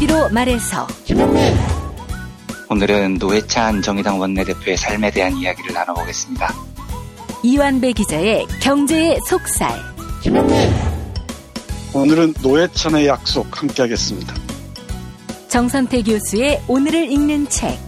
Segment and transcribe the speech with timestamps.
[0.00, 0.86] 한마디로 말해서
[2.68, 6.54] 오늘은 노회찬 정의당 원내대표의 삶에 대한 이야기를 나눠보겠습니다.
[7.42, 9.70] 이완배 기자의 경제의 속살.
[11.92, 14.34] 오늘은 노회찬의 약속 함께 하겠습니다.
[15.48, 17.78] 정선태 교수의 오늘을 읽는 책.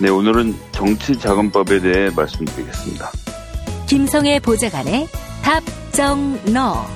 [0.00, 3.10] 네, 오늘은 정치자금법에 대해 말씀드리겠습니다.
[3.86, 5.08] 김성애 보좌관의
[5.42, 6.86] 답정너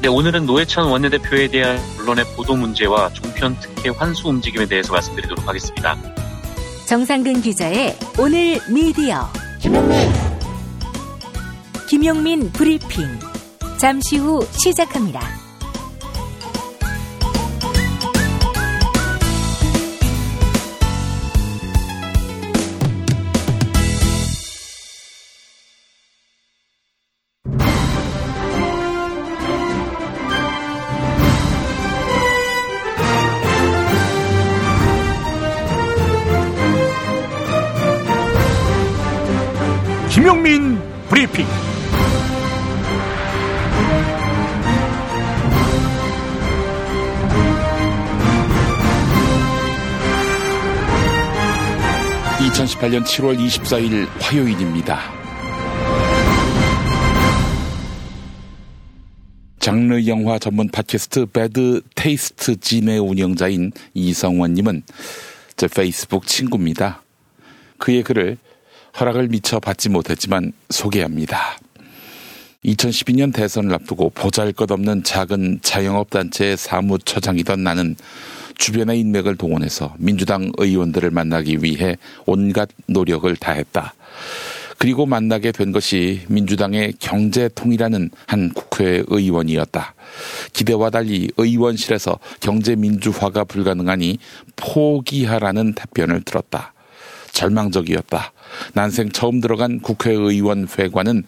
[0.00, 5.96] 네, 오늘은 노회찬 원내대표에 대한 언론의 보도 문제와 종편 특혜 환수 움직임에 대해서 말씀드리도록 하겠습니다.
[6.86, 9.28] 정상근 기자의 오늘 미디어
[11.88, 13.06] 김용민 브리핑
[13.76, 15.47] 잠시 후 시작합니다.
[52.78, 55.00] (2018년 7월 24일) 화요일입니다.
[59.58, 64.82] 장르 영화 전문 팟캐스트 배드 테이스트 진의 운영자인 이성원님은
[65.56, 67.02] 제 페이스북 친구입니다.
[67.78, 68.38] 그의 글을
[68.98, 71.58] 허락을 미처 받지 못했지만 소개합니다.
[72.64, 77.96] 2012년 대선을 앞두고 보잘 것 없는 작은 자영업단체의 사무처장이던 나는
[78.58, 83.94] 주변의 인맥을 동원해서 민주당 의원들을 만나기 위해 온갖 노력을 다했다.
[84.76, 89.94] 그리고 만나게 된 것이 민주당의 경제통이라는 한 국회 의원이었다.
[90.52, 94.18] 기대와 달리 의원실에서 경제민주화가 불가능하니
[94.54, 96.74] 포기하라는 답변을 들었다.
[97.32, 98.32] 절망적이었다.
[98.74, 101.24] 난생 처음 들어간 국회의원 회관은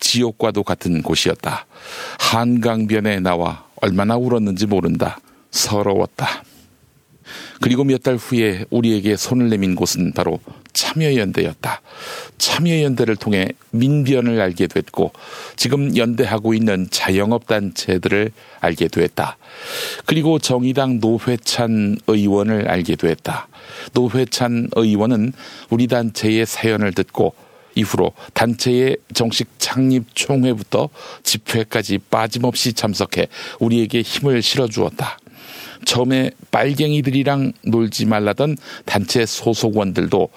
[0.00, 1.66] 지옥과도 같은 곳이었다.
[2.18, 5.18] 한강변에 나와 얼마나 울었는지 모른다.
[5.50, 6.42] 서러웠다.
[7.60, 10.38] 그리고 몇 달 후에 우리에게 손을 내민 곳은 바로
[10.74, 11.80] 참여연대였다.
[12.36, 15.12] 참여연대를 통해 민변을 알게 됐고
[15.56, 18.30] 지금 연대하고 있는 자영업단체들을
[18.60, 19.38] 알게 됐다.
[20.04, 23.48] 그리고 정의당 노회찬 의원을 알게 됐다.
[23.94, 25.32] 노회찬 의원은
[25.70, 27.34] 우리 단체의 사연을 듣고
[27.76, 30.90] 이후로 단체의 정식 창립 총회부터
[31.22, 33.28] 집회까지 빠짐없이 참석해
[33.58, 35.18] 우리에게 힘을 실어주었다.
[35.84, 40.28] 처음에 빨갱이들이랑 놀지 말라던 단체 소속원들도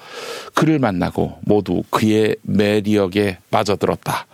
[0.54, 4.26] 그를 만나고 모두 그의 매력에 빠져들었다.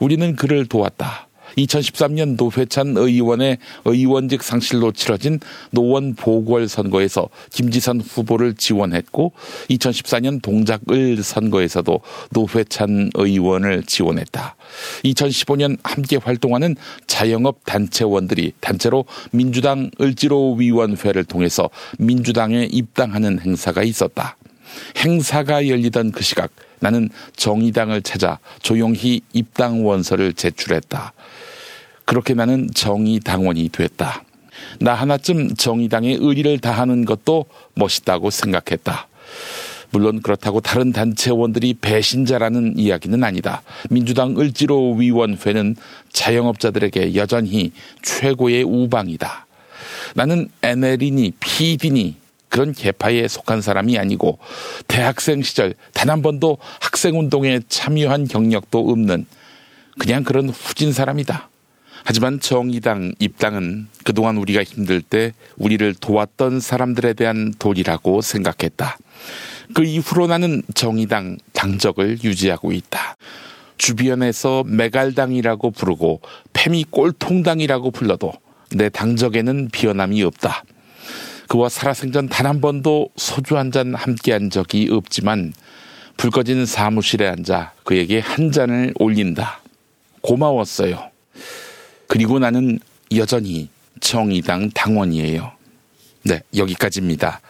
[0.00, 1.28] 우리는 그를 도왔다.
[1.56, 5.40] 2013년 노회찬 의원의 의원직 상실로 치러진
[5.70, 9.32] 노원 보궐선거에서 김지선 후보를 지원했고
[9.70, 14.56] 2014년 동작을 선거에서도 노회찬 의원을 지원했다.
[15.04, 16.76] 2015년 함께 활동하는
[17.06, 24.36] 자영업 단체원들이 단체로 민주당 을지로위원회를 통해서 민주당에 입당하는 행사가 있었다.
[24.96, 31.12] 행사가 열리던 그 시각 나는 정의당을 찾아 조용히 입당 원서를 제출했다.
[32.04, 34.24] 그렇게 나는 정의당원이 됐다.
[34.80, 39.08] 나 하나쯤 정의당의 의리를 다하는 것도 멋있다고 생각했다.
[39.90, 43.62] 물론 그렇다고 다른 단체원들이 배신자라는 이야기는 아니다.
[43.90, 45.76] 민주당 을지로 위원회는
[46.12, 49.46] 자영업자들에게 여전히 최고의 우방이다.
[50.14, 52.16] 나는 NL이니 PD니
[52.48, 54.38] 그런 개파에 속한 사람이 아니고
[54.86, 59.26] 대학생 시절 단 한 번도 학생운동에 참여한 경력도 없는
[59.98, 61.48] 그냥 그런 후진 사람이다.
[62.04, 68.98] 하지만 정의당 입당은 그동안 우리가 힘들 때 우리를 도왔던 사람들에 대한 돈이라고 생각했다.
[69.74, 73.16] 그 이후로 나는 정의당 당적을 유지하고 있다.
[73.78, 76.20] 주변에서 메갈당이라고 부르고
[76.52, 78.32] 페미 꼴통당이라고 불러도
[78.72, 80.64] 내 당적에는 비어남이 없다.
[81.48, 85.52] 그와 살아생전 단 한 번도 소주 한 잔 함께 한 적이 없지만
[86.16, 89.60] 불 꺼진 사무실에 앉아 그에게 한 잔을 올린다.
[90.22, 91.10] 고마웠어요.
[92.06, 92.78] 그리고 나는
[93.14, 93.68] 여전히
[94.00, 95.52] 정의당 당원이에요.
[96.24, 97.40] 네, 여기까지입니다.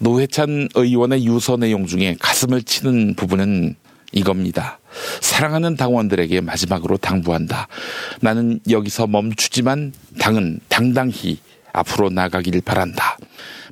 [0.00, 3.74] 노회찬 의원의 유서 내용 중에 가슴을 치는 부분은
[4.12, 4.78] 이겁니다.
[5.20, 7.68] 사랑하는 당원들에게 마지막으로 당부한다.
[8.20, 11.38] 나는 여기서 멈추지만 당은 당당히
[11.72, 13.16] 앞으로 나가길 바란다.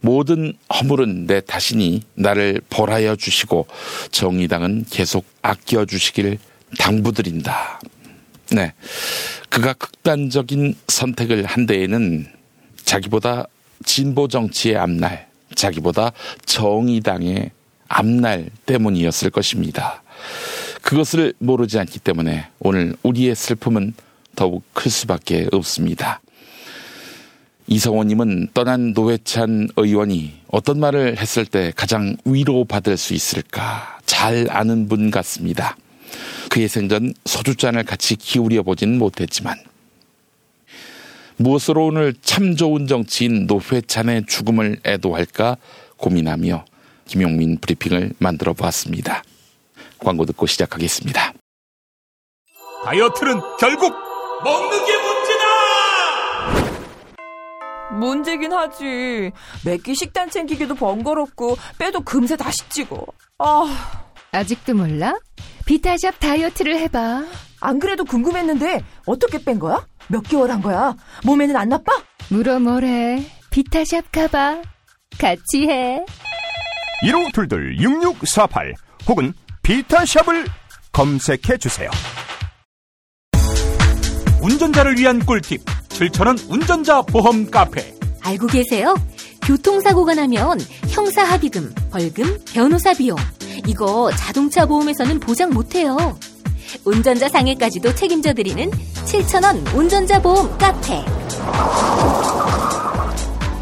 [0.01, 3.67] 모든 허물은 내 탓이니 나를 벌하여 주시고
[4.13, 6.39] 정의당은 계속 아껴 주시길
[6.79, 7.81] 당부드린다.
[8.51, 8.73] 네.
[9.49, 12.27] 그가 극단적인 선택을 한 데에는
[12.85, 13.47] 자기보다
[13.85, 16.13] 진보 정치의 앞날, 자기보다
[16.47, 17.51] 정의당의
[17.89, 20.03] 앞날 때문이었을 것입니다.
[20.83, 23.95] 그것을 모르지 않기 때문에 오늘 우리의 슬픔은
[24.37, 26.21] 더욱 클 수밖에 없습니다.
[27.67, 35.11] 이성호님은 떠난 노회찬 의원이 어떤 말을 했을 때 가장 위로받을 수 있을까 잘 아는 분
[35.11, 35.77] 같습니다.
[36.51, 39.57] 그의 생전 소주잔을 같이 기울여 보진 못했지만
[41.37, 45.57] 무엇으로 오늘 참 좋은 정치인 노회찬의 죽음을 애도할까
[45.97, 46.65] 고민하며
[47.07, 49.23] 김용민 브리핑을 만들어 보았습니다.
[49.99, 51.33] 광고 듣고 시작하겠습니다.
[52.85, 53.95] 다이어트는 결국
[54.45, 55.49] 먹는 게 문제다!
[57.99, 59.33] 문제긴 하지.
[59.65, 63.07] 매끼 식단 챙기기도 번거롭고 빼도 금세 다시 찌고.
[63.39, 65.15] 아, 아직도 몰라?
[65.65, 67.25] 비타샵 다이어트를 해봐.
[67.61, 69.85] 안 그래도 궁금했는데 어떻게 뺀 거야?
[70.09, 70.95] 몇 개월 한 거야?
[71.25, 71.93] 몸에는 안 나빠?
[72.29, 73.25] 물어 뭐래.
[73.51, 74.63] 비타샵 가봐.
[75.19, 76.05] 같이 해.
[77.05, 78.75] 1522-6648
[79.09, 79.33] 혹은
[79.63, 80.47] 비타샵을
[80.93, 81.91] 검색해 주세요.
[84.41, 87.93] 운전자를 위한 꿀팁 7,000원 운전자 보험 카페
[88.23, 88.95] 알고 계세요?
[89.49, 93.17] 교통사고가 나면 형사합의금, 벌금, 변호사 비용.
[93.67, 95.97] 이거 자동차 보험에서는 보장 못해요.
[96.85, 98.71] 운전자 상해까지도 책임져 드리는
[99.07, 101.03] 7,000원 운전자 보험 카페.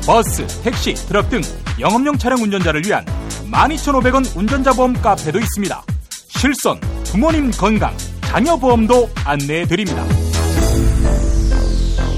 [0.05, 1.41] 버스, 택시, 트럭 등
[1.79, 3.07] 영업용 차량 운전자를 위한
[3.49, 5.85] 12,500원 운전자 보험 카페도 있습니다.
[6.11, 10.05] 실손, 부모님 건강, 자녀 보험도 안내해 드립니다.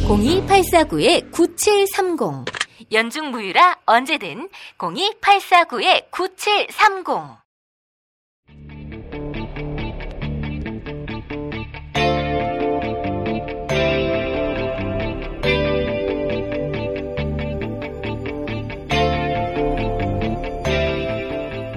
[0.07, 2.58] 02849-9730
[2.93, 4.49] 연중 무휴라 언제든
[4.79, 7.39] 02849-9730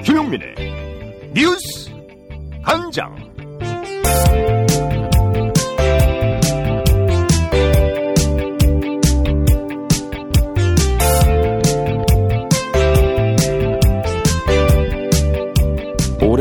[0.04, 0.56] 김용민의
[1.34, 1.90] 뉴스
[2.64, 3.31] 한장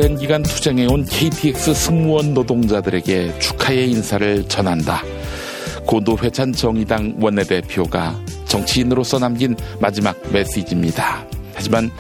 [0.01, 5.03] 오랜 기간 투쟁해온 KTX 승무원 노동자들에게 축하의 인사를 전한다.
[5.87, 11.27] 고 노회찬 정의당 원내대표가 정치인으로서 남긴 마지막 메시지입니다.
[11.53, 11.91] 하지만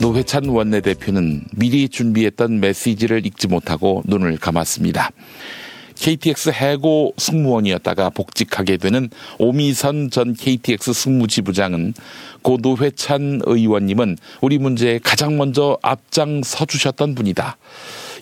[0.00, 5.12] 노회찬 원내대표는 미리 준비했던 메시지를 읽지 못하고 눈을 감았습니다.
[5.98, 11.94] KTX 해고 승무원이었다가 복직하게 되는 오미선 전 KTX 승무지부장은
[12.42, 17.56] 고 노회찬 의원님은 우리 문제에 가장 먼저 앞장서 주셨던 분이다.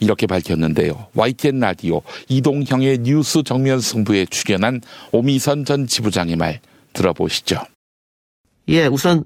[0.01, 1.07] 이렇게 밝혔는데요.
[1.15, 4.81] YTN 라디오 이동형의 뉴스 정면 승부에 출연한
[5.13, 6.61] 오미선 전 지부장의 말
[6.93, 7.61] 들어보시죠.
[8.69, 9.25] 예, 우선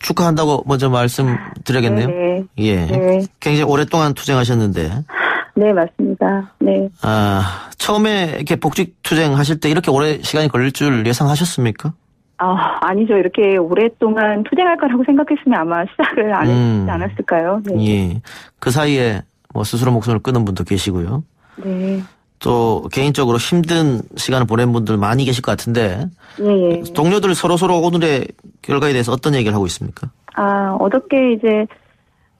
[0.00, 2.08] 축하한다고 먼저 말씀드려야겠네요.
[2.08, 2.86] 네, 예.
[2.86, 3.26] 네.
[3.38, 5.04] 굉장히 오랫동안 투쟁하셨는데,
[5.54, 6.52] 네, 맞습니다.
[6.60, 6.88] 네.
[7.02, 11.92] 아, 처음에 이렇게 복직 투쟁 하실 때 이렇게 오래 시간이 걸릴 줄 예상하셨습니까?
[12.38, 13.14] 아, 아니죠.
[13.14, 16.78] 이렇게 오랫동안 투쟁할 거라고 생각했으면 아마 시작을 안 음.
[16.80, 17.62] 했지 않았을까요?
[17.66, 17.86] 네.
[17.86, 18.20] 예.
[18.58, 19.22] 그 사이에
[19.52, 21.22] 뭐 스스로 목숨을 끊은 분도 계시고요.
[21.56, 22.02] 네.
[22.40, 26.06] 또 개인적으로 힘든 시간을 보낸 분들 많이 계실 것 같은데,
[26.40, 26.82] 예, 예.
[26.92, 28.26] 동료들 서로 서로 오늘의
[28.62, 30.08] 결과에 대해서 어떤 얘기를 하고 있습니까?
[30.34, 31.66] 아, 어저께 이제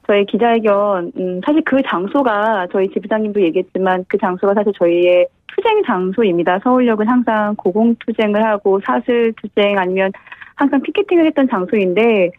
[0.06, 6.58] 저희 기자회견, 음, 사실 그 장소가 저희 지부장님도 얘기했지만 그 장소가 사실 저희의 투쟁 장소입니다.
[6.60, 10.10] 서울역은 항상 고공투쟁을 하고 사슬 투쟁 아니면
[10.54, 12.30] 항상 피켓팅을 했던 장소인데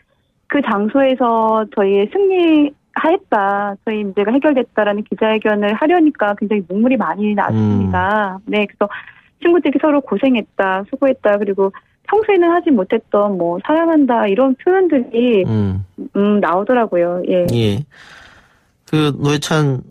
[0.48, 8.40] 그 장소에서 저희의 승리하였다, 저희 문제가 해결됐다라는 기자회견을 하려니까 굉장히 눈물이 많이 났습니다.
[8.46, 8.92] 네, 그래서
[9.42, 11.72] 친구들이 서로 고생했다, 수고했다, 그리고
[12.14, 17.24] 평소에는 하지 못했던 뭐 사랑한다 이런 표현들이 음, 음, 나오더라고요.
[17.28, 17.48] 예.
[17.54, 17.86] 예.
[18.86, 19.82] 그 노회찬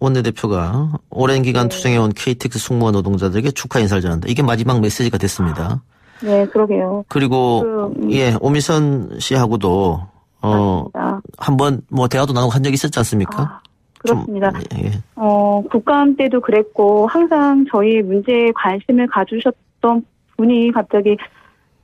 [0.00, 1.76] 원내대표가 오랜 기간 네.
[1.76, 4.28] 투쟁해온 KTX 승무원 노동자들에게 축하 인사를 전한다.
[4.28, 5.82] 이게 마지막 메시지가 됐습니다.
[6.22, 7.04] 네, 그러게요.
[7.08, 8.12] 그리고 그, 음.
[8.12, 10.00] 예 오미선 씨하고도
[10.42, 11.20] 어 맞습니다.
[11.38, 13.42] 한번 뭐 대화도 나누고 한 적이 있었지 않습니까?
[13.42, 13.60] 아,
[13.98, 14.50] 그렇습니다.
[14.50, 14.90] 좀, 예.
[15.16, 20.04] 어, 국감 때도 그랬고 항상 저희 문제에 관심을 가주셨던
[20.36, 21.16] 분이 갑자기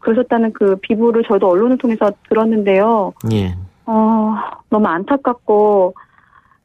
[0.01, 3.13] 그러셨다는 그 비보를 저도 언론을 통해서 들었는데요.
[3.33, 3.55] 예.
[3.87, 4.35] 어,
[4.71, 5.95] 너무 안타깝고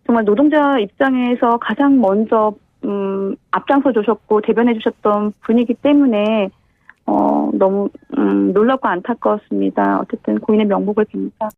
[0.05, 6.49] 정말 노동자 입장에서 가장 먼저 음, 앞장서 주셨고 대변해 주셨던 분이기 때문에
[7.05, 10.01] 어, 너무 음, 놀랍고 안타까웠습니다.
[10.01, 11.49] 어쨌든 고인의 명복을 빕니다.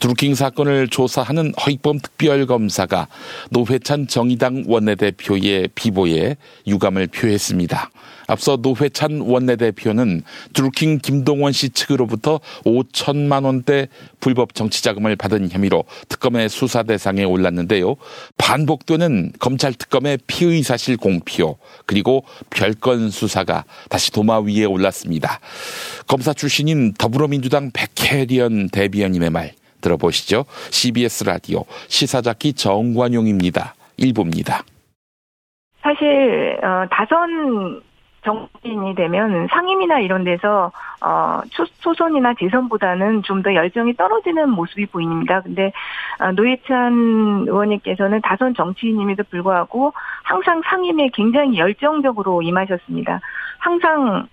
[0.00, 3.06] 두 드루킹 사건을 조사하는 허익범 특별검사가
[3.50, 7.90] 노회찬 정의당 원내대표의 비보에 유감을 표했습니다.
[8.30, 10.22] 앞서 노회찬 원내대표는
[10.52, 13.88] 드루킹 김동원 씨 측으로부터 5천만 원대
[14.20, 17.96] 불법 정치 자금을 받은 혐의로 특검의 수사 대상에 올랐는데요.
[18.38, 25.40] 반복되는 검찰 특검의 피의 사실 공표 그리고 별건 수사가 다시 도마 위에 올랐습니다.
[26.06, 30.44] 검사 출신인 더불어민주당 백혜련 대변인의 말 들어보시죠.
[30.70, 33.74] CBS 라디오 시사자키 정관용입니다.
[33.96, 34.62] 일부입니다.
[35.82, 37.82] 사실 어, 다선
[38.22, 41.40] 정치인이 되면 상임이나 이런 데서 어
[41.80, 45.40] 초선이나 재선보다는 좀 더 열정이 떨어지는 모습이 보입니다.
[45.40, 45.72] 근데
[46.20, 53.20] 어, 노회찬 의원님께서는 다선 정치인임에도 불구하고 항상 상임에 굉장히 열정적으로 임하셨습니다.
[53.58, 54.26] 항상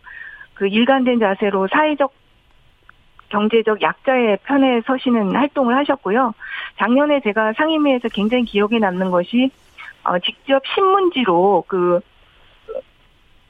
[0.56, 2.12] 그 일관된 자세로 사회적
[3.29, 6.34] 경제적 약자의 편에 서시는 활동을 하셨고요.
[6.77, 9.51] 작년에 제가 상임위에서 굉장히 기억에 남는 것이
[10.03, 12.00] 어, 직접 신문지로 그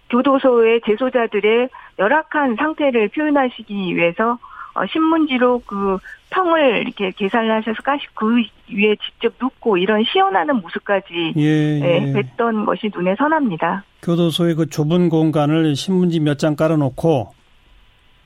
[0.09, 4.37] 교도소의 재소자들의 열악한 상태를 표현하시기 위해서
[4.73, 5.97] 어, 신문지로 그
[6.29, 8.35] 평을 이렇게 계산을 하셔서 까시 그
[8.71, 11.41] 위에 직접 눕고 이런 시연하는 모습까지 예,
[11.81, 13.83] 예, 뵀던 것이 눈에 선합니다.
[14.03, 17.33] 교도소의 그 좁은 공간을 신문지 몇 장 깔아놓고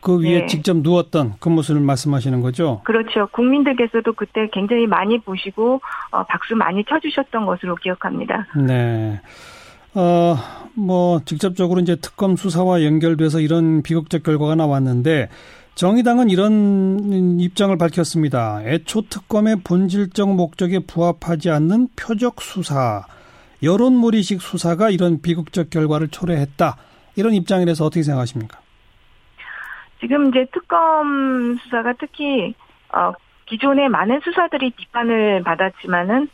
[0.01, 0.45] 그 위에 네.
[0.47, 2.81] 직접 누웠던 그 모습을 말씀하시는 거죠?
[2.83, 3.27] 그렇죠.
[3.31, 5.79] 국민들께서도 그때 굉장히 많이 보시고
[6.11, 8.47] 어, 박수 많이 쳐주셨던 것으로 기억합니다.
[8.67, 9.21] 네.
[9.93, 10.35] 어,
[10.73, 15.29] 뭐, 직접적으로 이제 특검 수사와 연결돼서 이런 비극적 결과가 나왔는데,
[15.75, 18.61] 정의당은 이런 입장을 밝혔습니다.
[18.65, 23.05] 애초 특검의 본질적 목적에 부합하지 않는 표적 수사,
[23.63, 26.77] 여론몰이식 수사가 이런 비극적 결과를 초래했다.
[27.15, 28.59] 이런 입장이라서 어떻게 생각하십니까?
[29.99, 32.53] 지금 이제 특검 수사가 특히
[32.93, 33.13] 어,
[33.45, 36.27] 기존의 많은 수사들이 비판을 받았지만은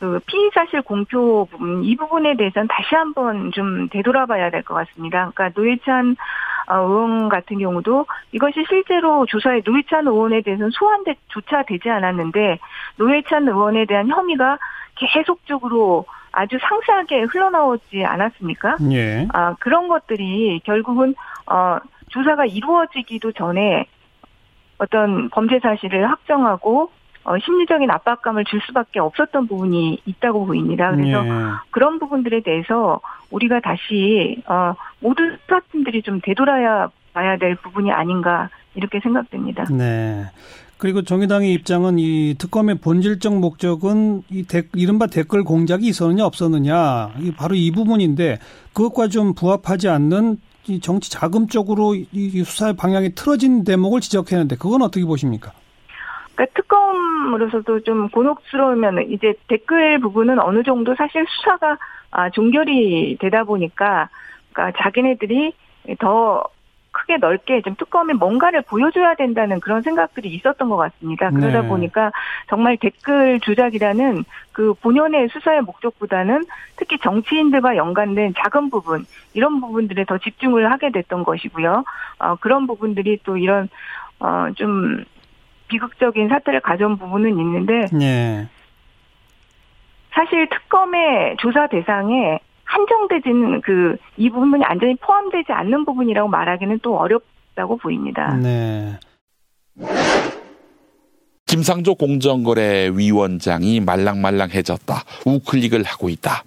[0.00, 5.30] 그 피의 사실 공표 부분 이 부분에 대해서는 다시 한번 좀 되돌아봐야 될 것 같습니다.
[5.34, 6.16] 그러니까 노회찬
[6.66, 12.58] 어, 의원 같은 경우도 이것이 실제로 조사에 노회찬 의원에 대해서는 소환조차 되지 않았는데
[12.96, 14.58] 노회찬 의원에 대한 혐의가
[14.96, 18.76] 계속적으로 아주 상세하게 흘러나오지 않았습니까?
[18.92, 19.28] 예.
[19.32, 21.14] 아, 그런 것들이 결국은,
[21.46, 23.86] 어, 조사가 이루어지기도 전에
[24.78, 26.90] 어떤 범죄 사실을 확정하고,
[27.24, 30.90] 어, 심리적인 압박감을 줄 수밖에 없었던 부분이 있다고 보입니다.
[30.94, 31.30] 그래서 예.
[31.70, 33.00] 그런 부분들에 대해서
[33.30, 39.64] 우리가 다시, 어, 모든 수사팀들이 좀 되돌아야 봐야 될 부분이 아닌가, 이렇게 생각됩니다.
[39.70, 40.24] 네.
[40.76, 47.30] 그리고 정의당의 입장은 이 특검의 본질적 목적은 이 데, 이른바 댓글 공작이 있었느냐 없었느냐 이
[47.32, 48.38] 바로 이 부분인데
[48.72, 54.56] 그것과 좀 부합하지 않는 이 정치 자금 쪽으로 이- 이 수사의 방향이 틀어진 대목을 지적했는데
[54.56, 55.52] 그건 어떻게 보십니까?
[56.34, 61.78] 그러니까 특검으로서도 좀 곤혹스러우면 이제 댓글 부분은 어느 정도 사실 수사가
[62.10, 64.08] 아, 종결이 되다 보니까
[64.52, 65.52] 그러니까 자기네들이
[65.98, 66.44] 더
[66.94, 71.30] 크게 넓게 좀 특검에 뭔가를 보여줘야 된다는 그런 생각들이 있었던 것 같습니다.
[71.30, 71.68] 그러다 네.
[71.68, 72.12] 보니까
[72.48, 76.44] 정말 댓글 조작이라는 그 본연의 수사의 목적보다는
[76.76, 81.84] 특히 정치인들과 연관된 작은 부분 이런 부분들에 더 집중을 하게 됐던 것이고요.
[82.20, 83.68] 어, 그런 부분들이 또 이런
[84.20, 85.04] 어, 좀
[85.68, 88.48] 비극적인 사태를 가져온 부분은 있는데 네.
[90.12, 97.76] 사실 특검의 조사 대상에 한정되지는 그 이 부분이 완전히 포함되지 않는 부분이라고 말하기는 또 어렵다고
[97.78, 98.34] 보입니다.
[98.36, 98.98] 네.
[101.46, 105.04] 김상조 공정거래위원장이 말랑말랑해졌다.
[105.26, 106.42] 우클릭을 하고 있다.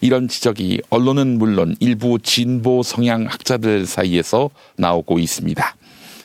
[0.00, 5.64] 이런 지적이 언론은 물론 일부 진보 성향 학자들 사이에서 나오고 있습니다.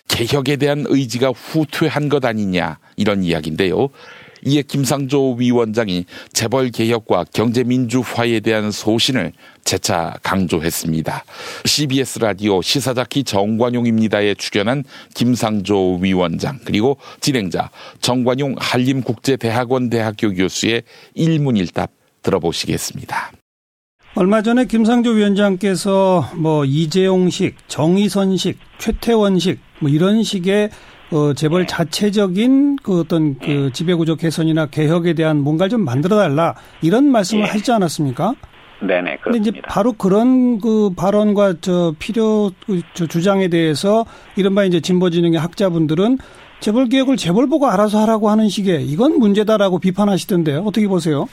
[0.08, 3.90] 개혁에 대한 의지가 후퇴한 것 아니냐 이런 이야기인데요.
[4.46, 9.34] 이에 김상조 위원장이 재벌 개혁과 경제 민주화에 대한 소신을
[9.64, 11.26] 재차 강조했습니다.
[11.66, 14.84] CBS 라디오 시사자키 정관용입니다에 출연한
[15.14, 20.84] 김상조 위원장 그리고 진행자 정관용 한림국제대학원 대학교 교수의
[21.16, 23.32] 일문일답 들어보시겠습니다.
[24.16, 30.70] 얼마 전에 김상조 위원장께서 뭐 이재용식, 정의선식, 최태원식 뭐 이런 식의
[31.12, 37.06] 어, 재벌 자체적인 그 어떤 그 지배구조 개선이나 개혁에 대한 뭔가를 좀 만들어 달라 이런
[37.06, 37.48] 말씀을 예.
[37.48, 38.34] 하시지 않았습니까?
[38.80, 39.52] 네네 근데 이제.
[39.68, 44.06] 바로 그런 그 발언과 저 필요 그저 주장에 대해서
[44.36, 46.18] 이른바 이제 진보 진영의 학자분들은
[46.60, 50.60] 재벌 개혁을 재벌 보고 알아서 하라고 하는 식의 이건 문제다라고 비판하시던데요.
[50.62, 51.28] 어떻게 보세요?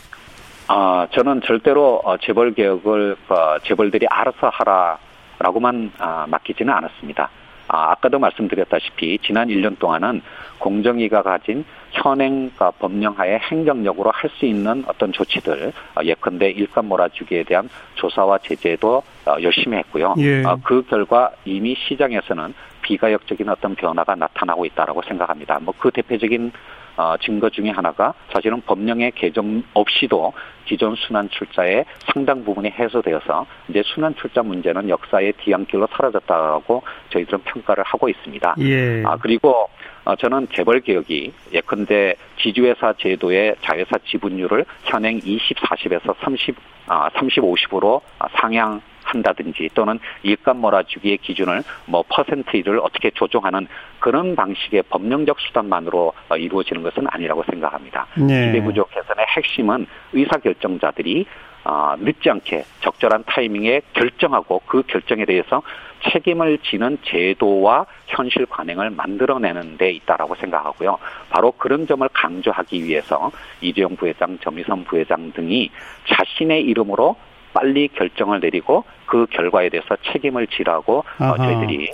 [0.69, 7.29] 아 저는 절대로 어, 재벌 개혁을 어, 재벌들이 알아서 하라라고만 아, 맡기지는 않았습니다.
[7.69, 10.23] 아, 아까도 말씀드렸다시피 지난 1년 동안은
[10.59, 17.69] 공정위가 가진 현행과 법령하에 행정력으로 할 수 있는 어떤 조치들 어, 예컨대 일감 몰아주기에 대한
[17.95, 20.15] 조사와 제재도 어, 열심히 했고요.
[20.19, 20.43] 예.
[20.45, 22.53] 어, 그 결과 이미 시장에서는
[22.83, 25.59] 비가역적인 어떤 변화가 나타나고 있다라고 생각합니다.
[25.61, 26.53] 뭐 그 대표적인
[26.97, 30.33] 어, 증거 중에 하나가 사실은 법령의 개정 없이도
[30.65, 37.85] 기존 순환 출자의 상당 부분이 해소되어서 이제 순환 출자 문제는 역사의 뒤안길로 사라졌다고 저희들은 평가를
[37.85, 38.55] 하고 있습니다.
[38.61, 39.03] 예.
[39.05, 39.69] 아 그리고
[40.05, 47.43] 어, 저는 재벌 개혁이 예컨대 지주회사 제도의 자회사 지분율을 현행 20, 40에서 30, 아, 30,
[47.43, 48.01] 50으로
[48.39, 53.69] 상향 한다든지 또는 일감 몰아주기의 기준을 뭐 퍼센트를 어떻게 조정하는
[54.01, 58.07] 그런 방식의 법령적 수단만으로 어, 이루어지는 것은 아니라고 생각합니다.
[58.17, 58.47] 네.
[58.47, 61.27] 지배구조 개선의 핵심은 의사결정자들이
[61.65, 65.63] 어, 늦지 않게 적절한 타이밍에 결정하고 그 결정에 대해서
[66.11, 70.99] 책임을 지는 제도와 현실 관행을 만들어내는 데 있다라고 생각하고요.
[71.31, 73.31] 바로 그런 점을 강조하기 위해서
[73.63, 75.71] 이재용 부회장, 정의선 부회장 등이
[76.07, 77.17] 자신의 이름으로
[77.55, 81.37] 빨리 결정을 내리고 그 결과에 대해서 책임을 지라고 어, 아하.
[81.37, 81.91] 저희들이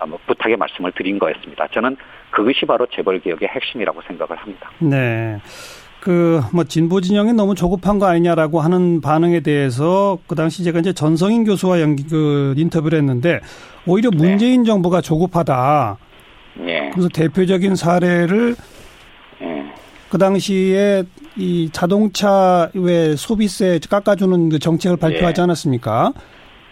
[0.00, 1.68] 아, 뭐 부탁의 말씀을 드린 거였습니다.
[1.68, 1.96] 저는
[2.30, 4.70] 그것이 바로 재벌 개혁의 핵심이라고 생각을 합니다.
[4.80, 5.38] 네.
[6.00, 10.92] 그, 뭐, 진보 진영이 너무 조급한 거 아니냐라고 하는 반응에 대해서 그 당시 제가 이제
[10.92, 13.38] 전성인 교수와 연기, 그, 인터뷰를 했는데
[13.86, 15.96] 오히려 문재인 정부가 조급하다.
[16.66, 16.90] 예.
[16.92, 18.56] 그래서 대표적인 사례를
[19.42, 19.72] 예.
[20.12, 21.04] 그 당시에
[21.38, 25.42] 이 자동차 왜 소비세 깎아주는 그 정책을 발표하지 예.
[25.44, 26.12] 않았습니까?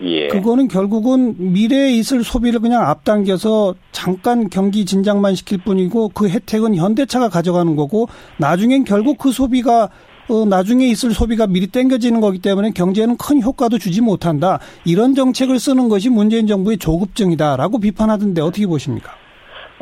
[0.02, 0.28] 예.
[0.28, 7.30] 그거는 결국은 미래에 있을 소비를 그냥 앞당겨서 잠깐 경기 진작만 시킬 뿐이고 그 혜택은 현대차가
[7.30, 9.88] 가져가는 거고 나중엔 결국 그 소비가
[10.28, 14.58] 어, 나중에 있을 소비가 미리 땡겨지는 거기 때문에 경제에는 큰 효과도 주지 못한다.
[14.84, 19.19] 이런 정책을 쓰는 것이 문재인 정부의 조급증이다라고 비판하던데 어떻게 보십니까?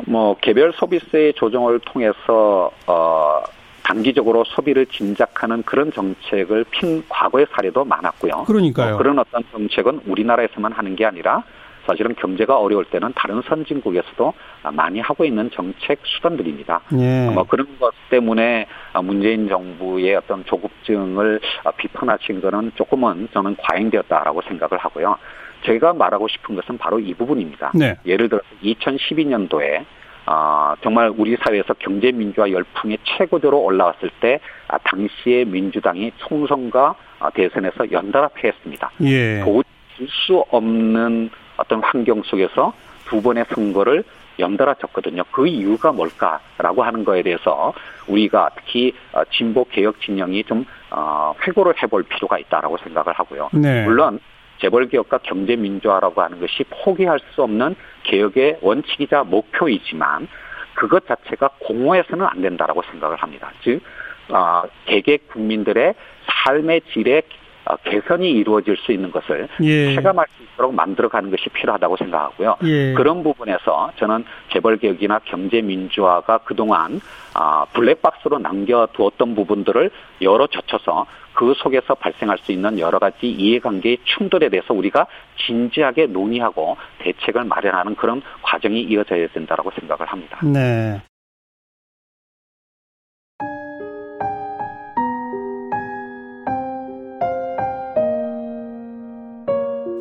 [0.05, 3.43] 뭐 개별 소비세 조정을 통해서 어
[3.83, 8.43] 단기적으로 소비를 진작하는 그런 정책을 핀 과거의 사례도 많았고요.
[8.45, 8.95] 그러니까요.
[8.95, 11.43] 어, 그런 어떤 정책은 우리나라에서만 하는 게 아니라
[11.87, 14.33] 사실은 경제가 어려울 때는 다른 선진국에서도
[14.73, 16.81] 많이 하고 있는 정책 수단들입니다.
[16.99, 17.31] 예.
[17.31, 18.67] 뭐 그런 것 때문에
[19.01, 21.39] 문재인 정부의 어떤 조급증을
[21.77, 25.17] 비판하신 거는 조금은 저는 과잉되었다라고 생각을 하고요.
[25.65, 27.71] 제가 말하고 싶은 것은 바로 이 부분입니다.
[27.75, 27.95] 네.
[28.05, 29.85] 예를 들어서 2012년도에
[30.25, 37.29] 아, 정말 우리 사회에서 경제 민주화 열풍이 최고조로 올라왔을 때 아, 당시에 민주당이 총선과 아,
[37.31, 38.91] 대선에서 연달아 패했습니다.
[39.01, 39.39] 예.
[39.39, 42.73] 도저히 수 없는 어떤 환경 속에서
[43.05, 44.03] 두 번의 선거를
[44.37, 45.23] 연달아 졌거든요.
[45.31, 47.73] 그 이유가 뭘까라고 하는 거에 대해서
[48.07, 53.49] 우리가 특히 어, 진보 개혁 진영이 좀 어, 회고를 해볼 필요가 있다라고 생각을 하고요.
[53.53, 53.83] 네.
[53.83, 54.19] 물론
[54.59, 60.27] 재벌 개혁과 경제 민주화라고 하는 것이 포기할 수 없는 개혁의 원칙이자 목표이지만
[60.73, 63.51] 그것 자체가 공허해서는 안 된다라고 생각을 합니다.
[63.63, 63.81] 즉,
[64.29, 65.93] 어, 개개 국민들의
[66.25, 67.23] 삶의 질의
[67.65, 69.93] 어, 개선이 이루어질 수 있는 것을 예.
[69.93, 72.57] 체감할 수 있도록 만들어가는 것이 필요하다고 생각하고요.
[72.63, 72.93] 예.
[72.93, 76.99] 그런 부분에서 저는 재벌 개혁이나 경제 민주화가 그동안
[77.35, 79.91] 아, 블랙박스로 남겨두었던 부분들을
[80.21, 81.05] 열어 젖혀서
[81.39, 87.95] 그 속에서 발생할 수 있는 여러 가지 이해관계의 충돌에 대해서 우리가 진지하게 논의하고 대책을 마련하는
[87.95, 90.41] 그런 과정이 이어져야 된다고 생각을 합니다.
[90.43, 91.01] 네.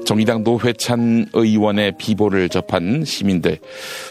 [0.05, 3.59] 정의당 노회찬 의원의 비보를 접한 시민들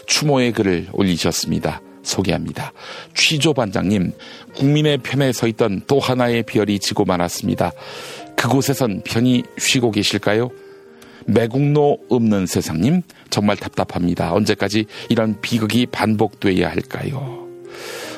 [0.06, 1.82] 추모의 글을 올리셨습니다.
[2.08, 2.72] 소개합니다.
[3.14, 4.12] 취조 반장님,
[4.54, 7.72] 국민의 편에 서 있던 또 하나의 별이 지고 말았습니다.
[8.36, 10.50] 그곳에선 편히 쉬고 계실까요?
[11.26, 14.32] 매국노 없는 세상님, 정말 답답합니다.
[14.32, 17.46] 언제까지 이런 비극이 반복돼야 할까요?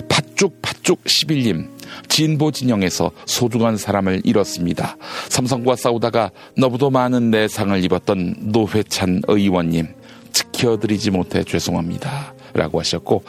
[0.09, 1.69] 팥죽 팥죽 11님,
[2.09, 4.97] 진보 진영에서 소중한 사람을 잃었습니다.
[5.29, 9.89] 삼성과 싸우다가 너무도 많은 내상을 입었던 노회찬 의원님,
[10.33, 12.35] 지켜드리지 못해 죄송합니다.
[12.55, 13.25] 라고 하셨고,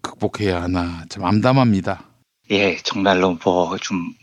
[0.00, 2.04] 극복해야 하나, 참 암담합니다.
[2.50, 4.14] 예, 정말로 뭐, 좀,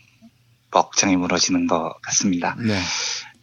[0.70, 2.56] 벅장이 무너지는 것 같습니다.
[2.58, 2.78] 네.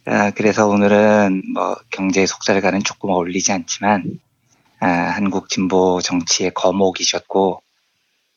[0.06, 4.18] 아, 그래서 오늘은 뭐, 경제 속살가는 조금 어울리지 않지만,
[4.80, 7.62] 아, 한국 진보 정치의 거목이셨고,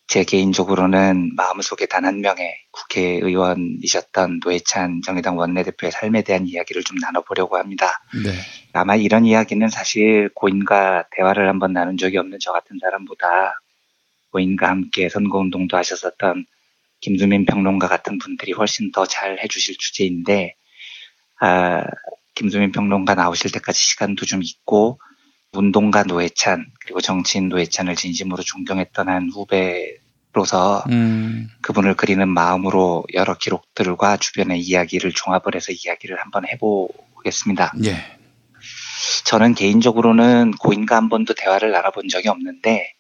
[0.08, 7.58] 제 개인적으로는 마음속에 단 한 명의 국회의원이셨던 노회찬 정의당 원내대표의 삶에 대한 이야기를 좀 나눠보려고
[7.58, 8.02] 합니다.
[8.24, 8.32] 네.
[8.74, 13.60] 아마 이런 이야기는 사실 고인과 대화를 한번 나눈 적이 없는 저 같은 사람보다
[14.32, 16.46] 고인과 함께 선거운동도 하셨었던
[17.02, 20.56] 김수민 평론가 같은 분들이 훨씬 더 잘 해주실 주제인데,
[21.40, 21.84] 아,
[22.36, 25.00] 김수민 평론가 나오실 때까지 시간도 좀 있고,
[25.54, 31.50] 운동가 노회찬 그리고 정치인 노회찬을 진심으로 존경했던 한 후배로서 음.
[31.62, 37.74] 그분을 그리는 마음으로 여러 기록들과 주변의 이야기를 종합을 해서 이야기를 한번 해보겠습니다.
[37.86, 37.96] 예.
[39.26, 42.94] 저는 개인적으로는 고인과 한 번도 대화를 나눠본 적이 없는데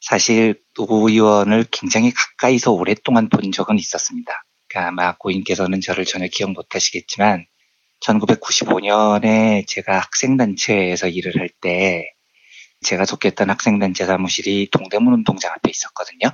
[0.00, 4.44] 사실 노 의원을 굉장히 가까이서 오랫동안 본 적은 있었습니다.
[4.68, 7.46] 그러니까 아마 고인께서는 저를 전혀 기억 못 하시겠지만
[8.00, 12.12] 1995년에 제가 학생단체에서 일을 할 때
[12.82, 16.30] 제가 속했던 학생단체 사무실이 동대문 운동장 앞에 있었거든요.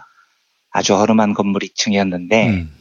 [0.70, 2.74] 아주 허름한 건물 2층이었는데 음.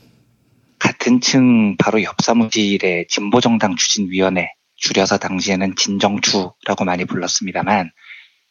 [0.79, 7.91] 같은 층 바로 옆 사무실에 진보정당 추진위원회 줄여서 당시에는 진정추라고 많이 불렀습니다만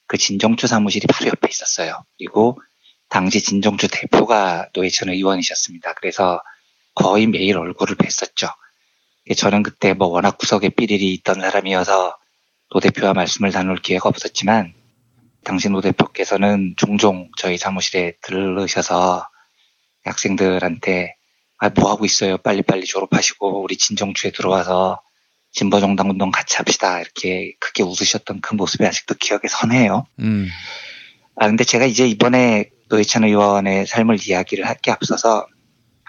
[0.07, 2.05] 그 진정추 사무실이 바로 옆에 있었어요.
[2.19, 2.61] 그리고
[3.09, 5.95] 당시 진정추 대표가 노회찬 의원이셨습니다.
[5.95, 6.41] 그래서
[6.95, 8.53] 거의 매일 얼굴을 뵀었죠.
[9.35, 12.17] 저는 그때 뭐 워낙 구석에 삐리리 있던 사람이어서
[12.71, 14.75] 노 대표와 말씀을 나눌 기회가 없었지만
[15.45, 19.27] 당시 노 대표께서는 종종 저희 사무실에 들르셔서
[20.05, 21.15] 학생들한테
[21.59, 22.39] 아, 뭐 하고 있어요?
[22.39, 25.01] 빨리빨리 졸업하시고 우리 진정추에 들어와서
[25.53, 27.01] 진보정당 운동 같이 합시다.
[27.01, 30.07] 이렇게 크게 웃으셨던 그 모습이 아직도 기억에 선해요.
[30.21, 30.49] 음.
[31.37, 35.47] 아, 근데 제가 이제 이번에 노회찬 의원의 삶을 이야기를 할 게 앞서서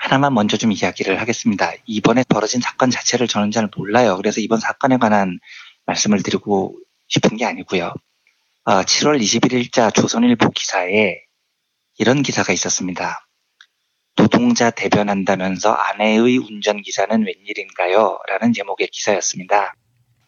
[0.01, 1.73] 하나만 먼저 좀 이야기를 하겠습니다.
[1.85, 4.17] 이번에 벌어진 사건 자체를 저는 잘 몰라요.
[4.17, 5.39] 그래서 이번 사건에 관한
[5.85, 6.75] 말씀을 드리고
[7.07, 7.93] 싶은 게 아니고요.
[8.63, 11.17] 어, 7월 21일자 조선일보 기사에
[11.99, 13.27] 이런 기사가 있었습니다.
[14.15, 18.19] 노동자 대변한다면서 아내의 운전기사는 웬일인가요?
[18.27, 19.75] 라는 제목의 기사였습니다.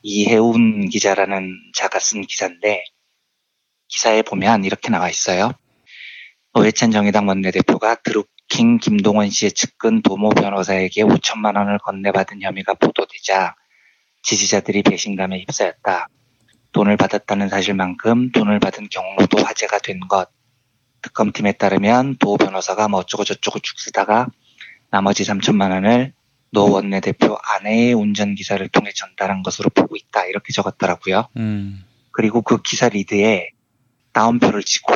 [0.04, 2.84] 이혜운 기자라는 자가 쓴 기사인데
[3.88, 5.52] 기사에 보면 이렇게 나와 있어요.
[6.54, 13.56] 노회찬 정의당 원내대표가 드루 킹 김동원 씨의 측근 도모 변호사에게 5천만 원을 건네받은 혐의가 보도되자
[14.22, 16.08] 지지자들이 배신감에 휩싸였다.
[16.72, 20.30] 돈을 받았다는 사실만큼 돈을 받은 경로도 화제가 된 것.
[21.02, 24.28] 특검팀에 따르면 도 변호사가 뭐 어쩌고 저쩌고 쭉 쓰다가
[24.92, 26.14] 나머지 3천만 원을
[26.52, 30.26] 노 원내대표 아내의 운전기사를 통해 전달한 것으로 보고 있다.
[30.28, 31.28] 이렇게 적었더라고요.
[31.38, 31.84] 음.
[32.12, 33.50] 그리고 그 기사 리드에
[34.12, 34.94] 따옴표를 치고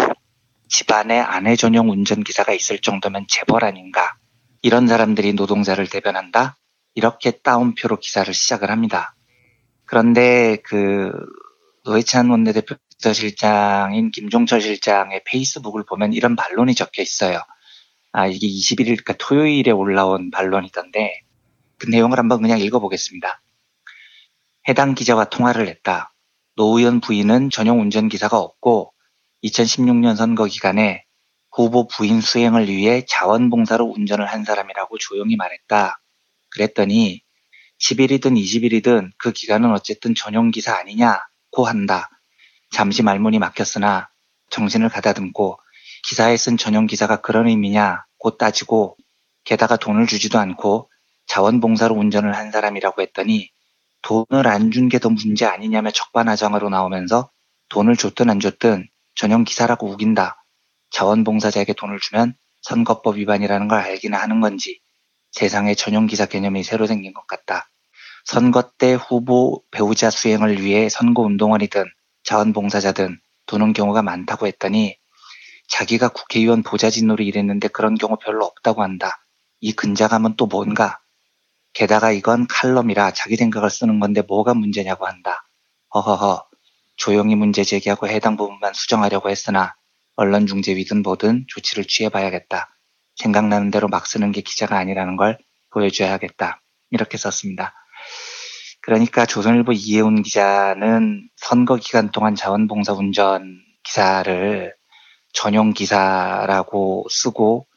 [0.69, 4.17] 집안에 아내 전용 운전기사가 있을 정도면 재벌 아닌가.
[4.61, 6.57] 이런 사람들이 노동자를 대변한다.
[6.95, 9.15] 이렇게 따옴표로 기사를 시작을 합니다.
[9.85, 11.11] 그런데 그
[11.85, 17.39] 노회찬 원내대표 비서실장인 김종철 실장의 페이스북을 보면 이런 반론이 적혀 있어요.
[18.11, 21.21] 아, 이게 21일, 그러니까 토요일에 올라온 반론이던데,
[21.77, 23.41] 그 내용을 한번 그냥 읽어보겠습니다.
[24.67, 26.13] 해당 기자와 통화를 했다.
[26.55, 28.93] 노 의원 부인은 전용 운전기사가 없고,
[29.43, 31.03] 2016년 선거 기간에
[31.51, 35.99] 후보 부인 수행을 위해 자원봉사로 운전을 한 사람이라고 조용히 말했다.
[36.49, 37.21] 그랬더니
[37.79, 42.09] 10일이든 20일이든 그 기간은 어쨌든 전용 기사 아니냐고 한다.
[42.71, 44.09] 잠시 말문이 막혔으나
[44.49, 45.59] 정신을 가다듬고
[46.07, 48.97] 기사에 쓴 전용 기사가 그런 의미냐고 따지고
[49.43, 50.89] 게다가 돈을 주지도 않고
[51.27, 53.49] 자원봉사로 운전을 한 사람이라고 했더니
[54.01, 57.29] 돈을 안 준 게 더 문제 아니냐며 적반하장으로 나오면서
[57.69, 60.43] 돈을 줬든 안 줬든 전용 기사라고 우긴다.
[60.91, 64.79] 자원봉사자에게 돈을 주면 선거법 위반이라는 걸 알기나 하는 건지
[65.31, 67.69] 세상에 전용 기사 개념이 새로 생긴 것 같다.
[68.25, 71.85] 선거 때 후보 배우자 수행을 위해 선거 운동원이든
[72.23, 74.97] 자원봉사자든 도는 경우가 많다고 했더니
[75.69, 79.25] 자기가 국회의원 보좌진으로 일했는데 그런 경우 별로 없다고 한다.
[79.59, 80.99] 이 근자감은 또 뭔가?
[81.73, 85.47] 게다가 이건 칼럼이라 자기 생각을 쓰는 건데 뭐가 문제냐고 한다.
[85.93, 86.46] 허허허.
[86.97, 89.75] 조용히 문제 제기하고 해당 부분만 수정하려고 했으나
[90.15, 92.75] 언론 중재위든 뭐든 조치를 취해봐야겠다.
[93.15, 95.37] 생각나는 대로 막 쓰는 게 기자가 아니라는 걸
[95.71, 96.61] 보여줘야겠다.
[96.91, 97.73] 이렇게 썼습니다.
[98.81, 104.73] 그러니까 조선일보 이혜훈 기자는 선거 기간 동안 자원봉사 운전 기사를
[105.33, 107.67] 전용 기사라고 쓰고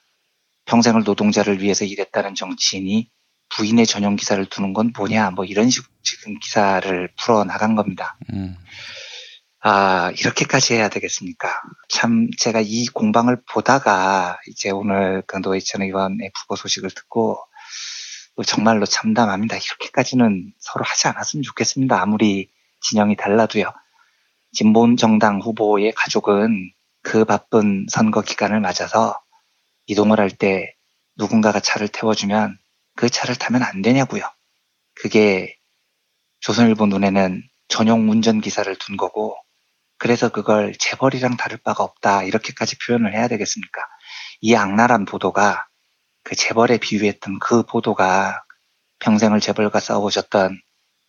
[0.66, 3.10] 평생을 노동자를 위해서 일했다는 정치인이
[3.50, 8.16] 부인의 전용 기사를 두는 건 뭐냐 뭐 이런 식으로 지금 기사를 풀어 나간 겁니다.
[8.32, 8.56] 음.
[9.62, 11.48] 아 이렇게까지 해야 되겠습니까?
[11.88, 17.38] 참 제가 이 공방을 보다가 이제 오늘 그 노회찬 의원의 부고 소식을 듣고
[18.46, 19.56] 정말로 참담합니다.
[19.56, 22.00] 이렇게까지는 서로 하지 않았으면 좋겠습니다.
[22.00, 23.70] 아무리 진영이 달라도요.
[24.52, 29.20] 진보 정당 후보의 가족은 그 바쁜 선거 기간을 맞아서
[29.86, 30.74] 이동을 할 때
[31.16, 32.58] 누군가가 차를 태워주면
[32.96, 34.22] 그 차를 타면 안 되냐고요.
[34.94, 35.56] 그게
[36.40, 39.36] 조선일보 눈에는 전용 운전기사를 둔 거고
[40.00, 43.82] 그래서 그걸 재벌이랑 다를 바가 없다 이렇게까지 표현을 해야 되겠습니까?
[44.40, 45.68] 이 악랄한 보도가
[46.24, 48.42] 그 재벌에 비유했던 그 보도가
[49.00, 50.58] 평생을 재벌과 싸워오셨던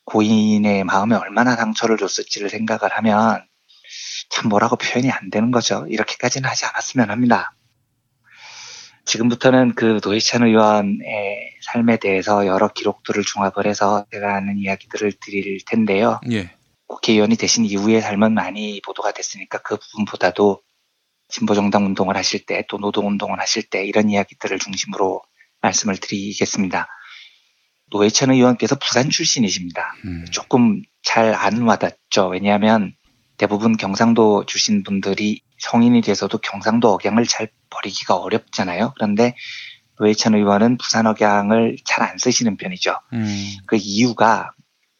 [0.03, 3.41] 고인의 마음에 얼마나 상처를 줬을지를 생각을 하면
[4.29, 5.85] 참 뭐라고 표현이 안 되는 거죠.
[5.87, 7.55] 이렇게까지는 하지 않았으면 합니다.
[9.05, 16.19] 지금부터는 그 노회찬 의원의 삶에 대해서 여러 기록들을 종합을 해서 제가 아는 이야기들을 드릴 텐데요.
[16.29, 16.51] 예.
[16.91, 20.61] 국회의원이 되신 이후의 삶은 많이 보도가 됐으니까 그 부분보다도
[21.29, 25.21] 진보정당 운동을 하실 때 또 노동운동을 하실 때 이런 이야기들을 중심으로
[25.61, 26.87] 말씀을 드리겠습니다.
[27.91, 29.93] 노회찬 의원께서 부산 출신이십니다.
[30.05, 30.25] 음.
[30.31, 32.27] 조금 잘 안 와닿죠.
[32.27, 32.93] 왜냐하면
[33.37, 38.93] 대부분 경상도 출신 분들이 성인이 돼서도 경상도 억양을 잘 버리기가 어렵잖아요.
[38.95, 39.35] 그런데
[39.99, 42.99] 노회찬 의원은 부산 억양을 잘 안 쓰시는 편이죠.
[43.13, 43.57] 음.
[43.65, 44.51] 그 이유가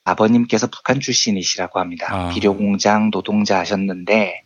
[0.04, 2.08] 아버님께서 북한 출신이시라고 합니다.
[2.10, 2.30] 아.
[2.30, 4.44] 비료 공장 노동자 하셨는데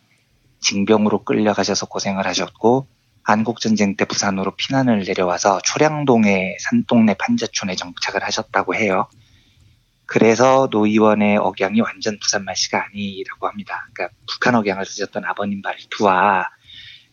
[0.60, 2.88] 징병으로 끌려가셔서 고생을 하셨고
[3.22, 9.08] 한국 전쟁 때 부산으로 피난을 내려와서 초량동의 산동네 판자촌에 정착을 하셨다고 해요.
[10.06, 13.88] 그래서 노 의원의 억양이 완전 부산 말씨가 아니라고 합니다.
[13.92, 16.48] 그러니까 북한 억양을 쓰셨던 아버님 말투와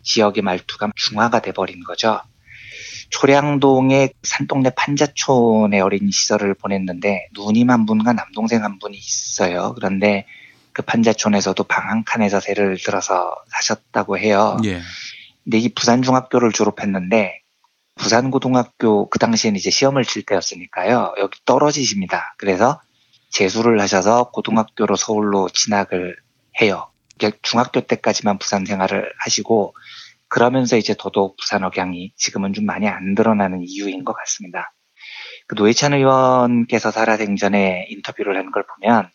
[0.03, 2.21] 지역의 말투가 중화가 돼버린 거죠.
[3.13, 9.73] 초량동의 산동네 판자촌에 어린 시절을 보냈는데 누님 한 분과 남동생 한 분이 있어요.
[9.76, 10.26] 그런데
[10.73, 14.58] 그 판자촌에서도 방 한 칸에서 새를 들어서 사셨다고 해요.
[14.65, 14.82] 예.
[15.43, 17.41] 근데 이 부산 중학교를 졸업했는데
[17.95, 21.13] 부산 고등학교 그 당시에는 이제 시험을 칠 때였으니까요.
[21.19, 22.34] 여기 떨어지십니다.
[22.39, 22.82] 그래서
[23.30, 26.15] 재수를 하셔서 고등학교로 서울로 진학을
[26.62, 26.89] 해요.
[27.43, 29.76] 중학교 때까지만 부산 생활을 하시고
[30.34, 34.74] 그러면서 이제 더더욱 부산 억양이 지금은 좀 많이 안 드러나는 이유인 것 같습니다.
[35.48, 39.12] 그 노회찬 의원께서 살아생전에 인터뷰를 한 걸 보면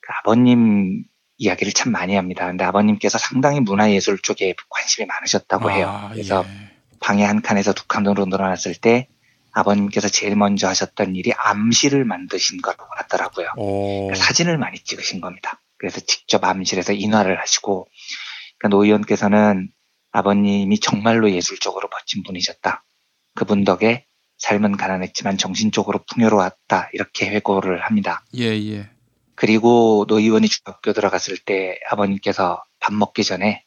[0.00, 1.04] 그 아버님
[1.38, 2.46] 이야기를 참 많이 합니다.
[2.46, 5.86] 근데 아버님께서 상당히 문화예술 쪽에 관심이 많으셨다고 해요.
[5.88, 6.44] 아, 그래서
[7.00, 9.08] 방에 한 칸에서 두 칸으로 늘어났을 때
[9.52, 13.48] 아버님께서 제일 먼저 하셨던 일이 암시를 만드신 것 같더라고요.
[13.56, 14.08] 오.
[14.08, 15.62] 그러니까 사진을 많이 찍으신 겁니다.
[15.78, 17.88] 그래서 직접 암실에서 인화를 하시고
[18.58, 19.72] 그러니까 노 의원께서는
[20.12, 22.84] 아버님이 정말로 예술적으로 멋진 분이셨다.
[23.34, 24.06] 그분 덕에
[24.38, 26.90] 삶은 가난했지만 정신적으로 풍요로웠다.
[26.92, 28.24] 이렇게 회고를 합니다.
[28.36, 28.90] 예, 예.
[29.34, 33.64] 그리고 노 의원이 중학교 들어갔을 때 아버님께서 밥 먹기 전에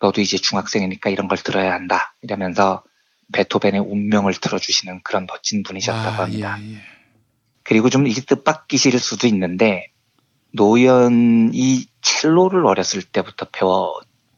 [0.00, 2.14] 너도 이제 중학생이니까 이런 걸 들어야 한다.
[2.22, 2.82] 이러면서
[3.32, 6.58] 베토벤의 운명을 틀어주시는 그런 멋진 분이셨다고 아, 합니다.
[6.60, 6.78] 예, 예.
[7.62, 9.92] 그리고 좀 이게 뜻밖이실 수도 있는데
[10.52, 13.64] 노 의원이 첼로를 어렸을 때부터 배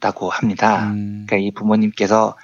[0.00, 0.90] 웠다고 합니다.
[0.92, 2.36] 그러니까 이 부모님께서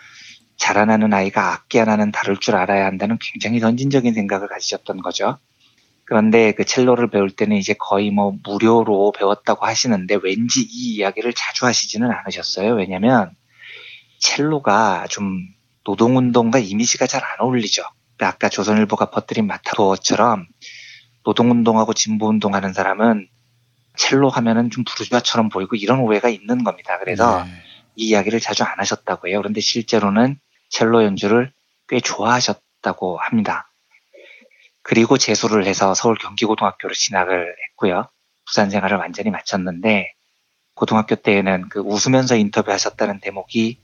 [0.57, 5.39] 자라나는 아이가 악기 하나는 다룰 줄 알아야 한다는 굉장히 선진적인 생각을 가지셨던 거죠.
[6.05, 11.67] 그런데 그 첼로를 배울 때는 이제 거의 뭐 무료로 배웠다고 하시는데 왠지 이 이야기를 자주
[11.67, 12.75] 하시지는 않으셨어요.
[12.75, 13.33] 왜냐면
[14.21, 15.41] 첼로가 좀
[15.85, 17.83] 노동운동과 이미지가 잘 안 어울리죠.
[18.17, 20.47] 그러니까 아까 조선일보가 퍼뜨린 마타도어처럼
[21.25, 23.29] 노동운동하고 진보운동하는 사람은
[23.97, 26.99] 첼로 하면은 좀 부르주아처럼 보이고 이런 오해가 있는 겁니다.
[26.99, 27.51] 그래서 네.
[27.97, 29.39] 이 이야기를 자주 안 하셨다고 해요.
[29.39, 31.53] 그런데 실제로는 첼로 연주를
[31.89, 33.73] 꽤 좋아하셨다고 합니다.
[34.83, 38.09] 그리고 재수를 해서 서울 경기고등학교로 진학을 했고요.
[38.47, 40.13] 부산 생활을 완전히 마쳤는데
[40.75, 43.81] 고등학교 때에는 그 웃으면서 인터뷰하셨다는 대목이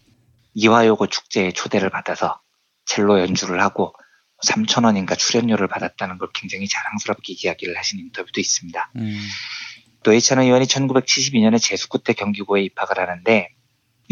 [0.54, 2.40] 이화여고 축제에 초대를 받아서
[2.84, 3.94] 첼로 연주를 하고
[4.46, 8.90] 3천 원인가 출연료를 받았다는 걸 굉장히 자랑스럽게 이야기를 하신 인터뷰도 있습니다.
[10.04, 13.48] 노회찬 의원이 1972년에 재수 끝에 경기고에 입학을 하는데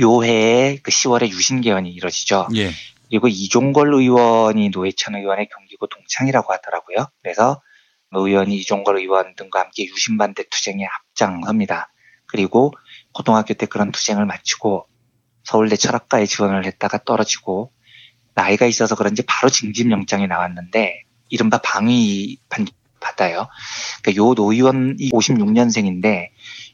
[0.01, 2.49] 요 해에 그 10월에 유신 개헌이 이뤄지죠.
[2.57, 2.71] 예.
[3.09, 7.09] 그리고 이종걸 의원이 노회찬 의원의 경기고 동창이라고 하더라고요.
[7.23, 7.61] 그래서
[8.13, 11.93] 노 의원이 이종걸 의원 등과 함께 유신반대 투쟁에 앞장섭니다.
[12.27, 12.73] 그리고
[13.13, 14.87] 고등학교 때 그런 투쟁을 마치고
[15.43, 17.73] 서울대 철학과에 지원을 했다가 떨어지고
[18.35, 22.39] 나이가 있어서 그런지 바로 징집영장이 나왔는데 이른바 방위
[23.17, 23.49] 판정 받아요.
[24.03, 26.29] 그러니까 요 노 의원이 56년생인데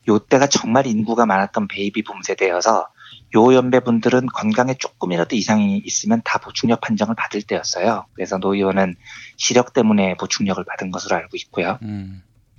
[0.09, 2.89] 요 때가 정말 인구가 많았던 베이비 붐 세대여서
[3.37, 8.07] 요 연배분들은 건강에 조금이라도 이상이 있으면 다 보충력 판정을 받을 때였어요.
[8.15, 8.95] 그래서 노 의원은
[9.37, 11.79] 시력 때문에 보충력을 받은 것으로 알고 있고요.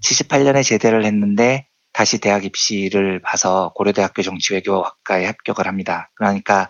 [0.03, 6.11] 78년에 제대를 했는데 다시 대학 입시를 봐서 고려대학교 정치외교학과에 합격을 합니다.
[6.15, 6.69] 그러니까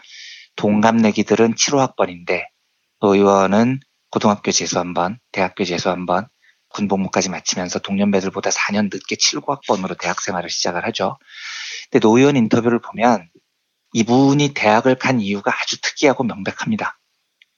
[0.56, 2.48] 동갑내기들은 75 학번인데
[3.02, 6.28] 노 의원은 고등학교 재수 한 번, 대학교 재수 한 번,
[6.78, 11.18] 군복무까지 마치면서 동년배들보다 4년 늦게 7호학번으로 대학 생활을 시작을 하죠.
[11.90, 13.28] 근데 노 의원 인터뷰를 보면
[13.94, 17.00] 이분이 대학을 간 이유가 아주 특이하고 명백합니다.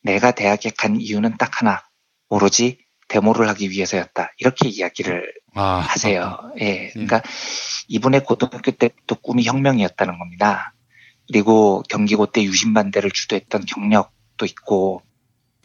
[0.02, 1.84] 내가 대학에 간 이유는 딱 하나,
[2.30, 2.80] 오로지
[3.10, 4.34] 데모를 하기 위해서였다.
[4.38, 6.38] 이렇게 이야기를 아, 하세요.
[6.62, 6.90] 예.
[6.92, 7.22] 그러니까
[7.88, 10.74] 이분의 고등학교 때부터 꿈이 혁명이었다는 겁니다.
[11.28, 15.02] 그리고 경기고 때 유신반대를 주도했던 경력도 있고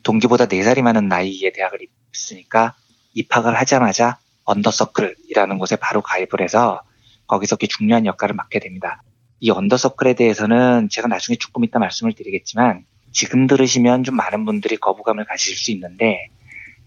[0.03, 2.75] 동기보다 4살이 많은 나이에 대학을 입학했으니까
[3.15, 6.83] 입학을 하자마자 under circle이라는 곳에 바로 가입을 해서
[7.27, 9.03] 거기서 꽤 중요한 역할을 맡게 됩니다.
[9.41, 14.77] 이 under circle에 대해서는 제가 나중에 조금 이따 말씀을 드리겠지만 지금 들으시면 좀 많은 분들이
[14.77, 16.29] 거부감을 가지실 수 있는데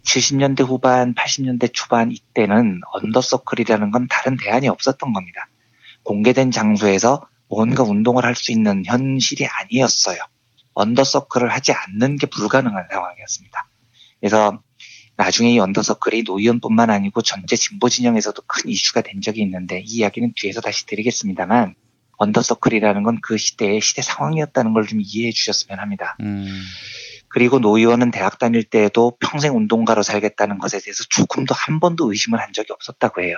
[0.03, 5.47] 70년대 후반, 80년대 초반 이때는 under circle이라는 건 다른 대안이 없었던 겁니다.
[6.03, 10.19] 공개된 장소에서 뭔가 운동을 할 수 있는 현실이 아니었어요.
[10.73, 13.67] under circle을 하지 않는 게 불가능한 상황이었습니다.
[14.19, 14.61] 그래서
[15.17, 19.97] 나중에 이 under circle이 노의원뿐만 아니고 전체 진보 진영에서도 큰 이슈가 된 적이 있는데 이
[19.97, 21.75] 이야기는 뒤에서 다시 드리겠습니다만
[22.17, 26.15] under circle이라는 건 그 시대의 시대 상황이었다는 걸 좀 이해해 주셨으면 합니다.
[27.29, 32.39] 그리고 노 의원은 대학 다닐 때에도 평생 운동가로 살겠다는 것에 대해서 조금도 한 번도 의심을
[32.39, 33.35] 한 적이 없었다고 해요.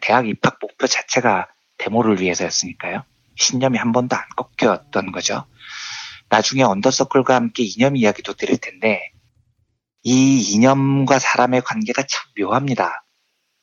[0.00, 3.04] 대학 입학 목표 자체가 데모를 위해서였으니까요.
[3.36, 5.44] 신념이 한 번도 안 꺾였던 거죠.
[6.28, 9.11] 나중에 언더서클과 함께 이념 이야기도 드릴 텐데
[10.02, 13.04] 이 이념과 사람의 관계가 참 묘합니다.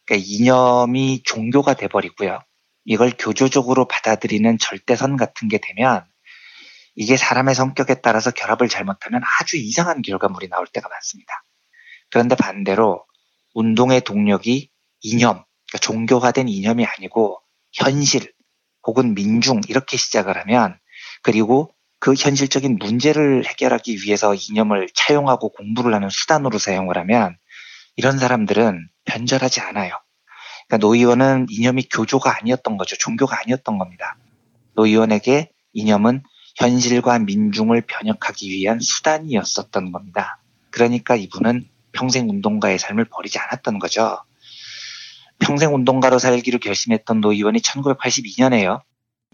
[0.05, 2.39] 그러니까 이념이 종교가 돼버리고요.
[2.85, 6.05] 이걸 교조적으로 받아들이는 절대선 같은 게 되면
[6.95, 11.43] 이게 사람의 성격에 따라서 결합을 잘못하면 아주 이상한 결과물이 나올 때가 많습니다.
[12.09, 13.05] 그런데 반대로
[13.53, 14.69] 운동의 동력이
[15.01, 17.41] 이념, 그러니까 종교화된 이념이 아니고
[17.73, 18.33] 현실
[18.85, 20.79] 혹은 민중 이렇게 시작을 하면
[21.21, 27.37] 그리고 그 현실적인 문제를 해결하기 위해서 이념을 차용하고 공부를 하는 수단으로 사용을 하면
[27.95, 29.99] 이런 사람들은 변절하지 않아요.
[30.67, 32.95] 그러니까 노 의원은 이념이 교조가 아니었던 거죠.
[32.97, 34.17] 종교가 아니었던 겁니다.
[34.75, 36.23] 노 의원에게 이념은
[36.55, 40.41] 현실과 민중을 변혁하기 위한 수단이었었던 겁니다.
[40.71, 44.23] 그러니까 이분은 평생 운동가의 삶을 버리지 않았던 거죠.
[45.39, 48.81] 평생 운동가로 살기로 결심했던 노 의원이 1982년에요.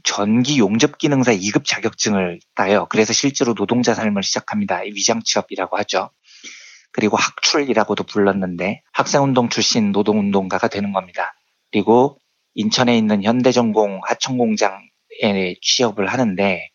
[0.06, 2.88] 전기 용접 기능사 2급 자격증을 따요.
[2.89, 4.82] 그래서 실제로 노동자 삶을 시작합니다.
[4.93, 6.12] 위장 취업이라고 하죠.
[6.91, 11.34] 그리고 학출이라고도 불렀는데 학생운동 출신 노동운동가가 되는 겁니다.
[11.72, 12.20] 그리고
[12.53, 16.70] 인천에 있는 현대정공 하청공장에 취업을 하는데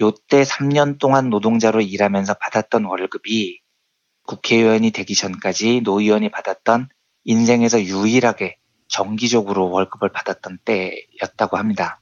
[0.00, 3.60] 요때 3년 동안 노동자로 일하면서 받았던 월급이
[4.26, 6.88] 국회의원이 되기 전까지 노 의원이 받았던
[7.24, 12.00] 인생에서 유일하게 정기적으로 월급을 받았던 때였다고 합니다.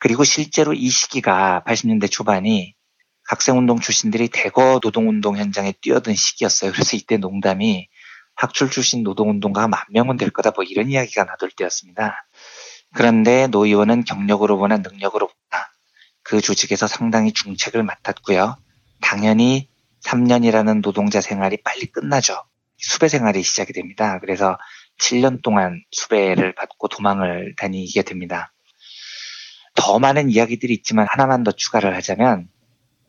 [0.00, 2.74] 그리고 실제로 이 시기가 80년대 초반이
[3.28, 6.72] 학생운동 출신들이 대거 노동운동 현장에 뛰어든 시기였어요.
[6.72, 7.86] 그래서 이때 농담이
[8.34, 12.26] 학출 출신 노동운동가가 만 명은 될 거다 뭐 이런 이야기가 나돌 때였습니다.
[12.94, 15.64] 그런데 노 의원은 경력으로 보나 능력으로 보나
[16.22, 18.56] 그 조직에서 상당히 중책을 맡았고요.
[19.00, 19.68] 당연히
[20.04, 22.42] 3년이라는 노동자 생활이 빨리 끝나죠.
[22.78, 24.18] 수배 생활이 시작이 됩니다.
[24.20, 24.56] 그래서
[24.98, 28.52] 7년 동안 수배를 받고 도망을 다니게 됩니다.
[29.80, 32.48] 더 많은 이야기들이 있지만 하나만 더 추가를 하자면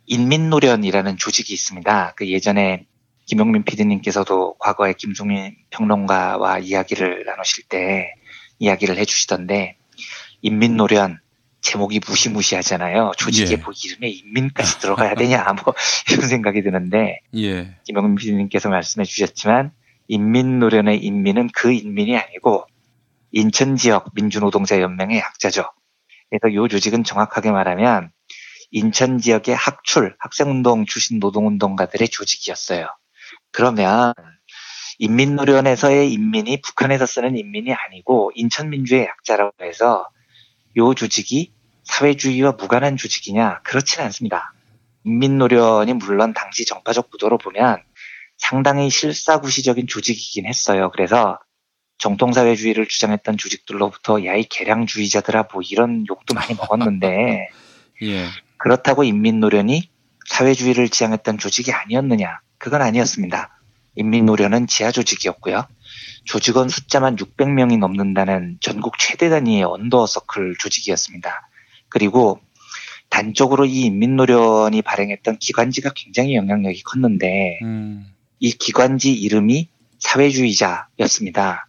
[0.06, 2.14] 인민노련이라는 조직이 있습니다.
[2.16, 2.86] 그 예전에
[3.26, 8.14] 김용민 PD님께서도 과거에 김종민 평론가와 이야기를 나누실 때
[8.60, 9.76] 이야기를 해주시던데
[10.42, 11.20] 인민노련
[11.60, 13.12] 제목이 무시무시하잖아요.
[13.18, 13.56] 조직에 예.
[13.58, 15.74] 뭐 이름에 인민까지 들어가야 되냐 뭐
[16.10, 17.76] 이런 생각이 드는데 예.
[17.84, 19.72] 김영민 PD님께서 말씀해 주셨지만
[20.08, 22.66] 인민노련의 인민은 그 인민이 아니고
[23.34, 25.66] 인천 지역 민주노동자 연맹의 약자죠.
[26.32, 28.10] 그래서 이 조직은 정확하게 말하면
[28.72, 32.88] 인천 지역의 학출, 학생운동 출신 노동운동가들의 조직이었어요.
[33.52, 34.14] 그러면
[35.00, 40.08] 인민노련에서의 인민이 북한에서 쓰는 인민이 아니고 인천민주의 약자라고 해서
[40.78, 41.54] 요 조직이
[41.84, 43.62] 사회주의와 무관한 조직이냐?
[43.64, 44.54] 그렇지는 않습니다.
[45.04, 47.84] 인민노련이 물론 당시 정파적 구도로 보면
[48.38, 50.92] 상당히 실사구시적인 조직이긴 했어요.
[50.92, 51.40] 그래서
[52.02, 57.48] 정통사회주의를 주장했던 조직들로부터 야이 개량주의자들아 뭐 이런 욕도 많이 먹었는데
[58.02, 58.26] 예.
[58.58, 59.90] 그렇다고 인민노련이
[60.28, 62.40] 사회주의를 지향했던 조직이 아니었느냐?
[62.58, 63.56] 그건 아니었습니다.
[63.96, 65.68] 인민노련은 지하 조직이었고요.
[66.26, 71.50] 조직원 숫자만 600명이 넘는다는 전국 최대 단위의 언더서클 조직이었습니다.
[71.90, 72.40] 그리고
[73.10, 77.60] 단적으로 이 인민노련이 발행했던 기관지가 굉장히 영향력이 컸는데
[78.40, 79.68] 이 기관지 이름이
[80.00, 81.68] 사회주의자였습니다.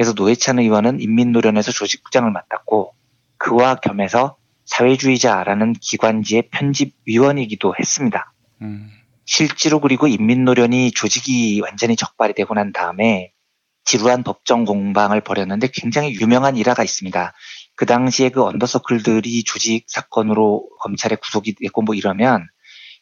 [0.00, 2.94] 그래서 노회찬 의원은 인민노련에서 조직부장을 맡았고
[3.36, 8.32] 그와 겸해서 사회주의자라는 기관지의 편집위원이기도 했습니다.
[9.26, 13.32] 실제로 그리고 인민노련이 조직이 완전히 적발이 되고 난 다음에
[13.84, 17.34] 지루한 법정 공방을 벌였는데 굉장히 유명한 일화가 있습니다.
[17.76, 22.46] 그 당시에 그 언더서클들이 조직 사건으로 검찰에 구속이 됐고 뭐 이러면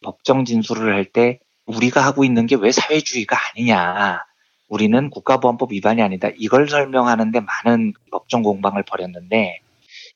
[0.03, 4.25] 법정 진술을 할 때 우리가 하고 있는 게 왜 사회주의가 아니냐.
[4.69, 6.29] 우리는 국가보안법 위반이 아니다.
[6.37, 9.61] 이걸 설명하는데 많은 법정 공방을 벌였는데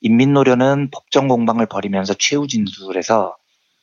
[0.03, 3.37] 인민노련은 법정 공방을 벌이면서 최후 진술에서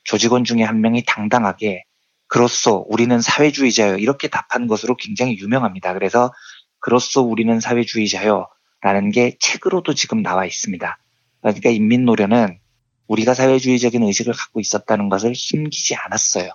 [0.03, 1.84] 조직원 중에 한 명이 당당하게
[2.28, 5.93] 그로써 우리는 사회주의자요 이렇게 답한 것으로 굉장히 유명합니다.
[5.93, 6.32] 그래서
[6.80, 8.47] 그로써 우리는 사회주의자요
[8.82, 10.97] 라는 게 책으로도 지금 나와 있습니다.
[11.41, 12.59] 그러니까 인민노련은
[13.07, 16.51] 우리가 사회주의적인 의식을 갖고 있었다는 것을 숨기지 않았어요.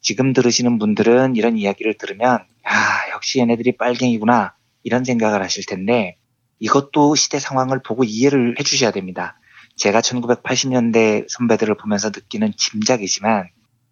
[0.00, 6.16] 지금 들으시는 분들은 이런 이야기를 들으면 아 역시 얘네들이 빨갱이구나 이런 생각을 하실 텐데
[6.60, 9.38] 이것도 시대 상황을 보고 이해를 해주셔야 됩니다.
[9.76, 13.48] 제가 1980년대 선배들을 보면서 느끼는 짐작이지만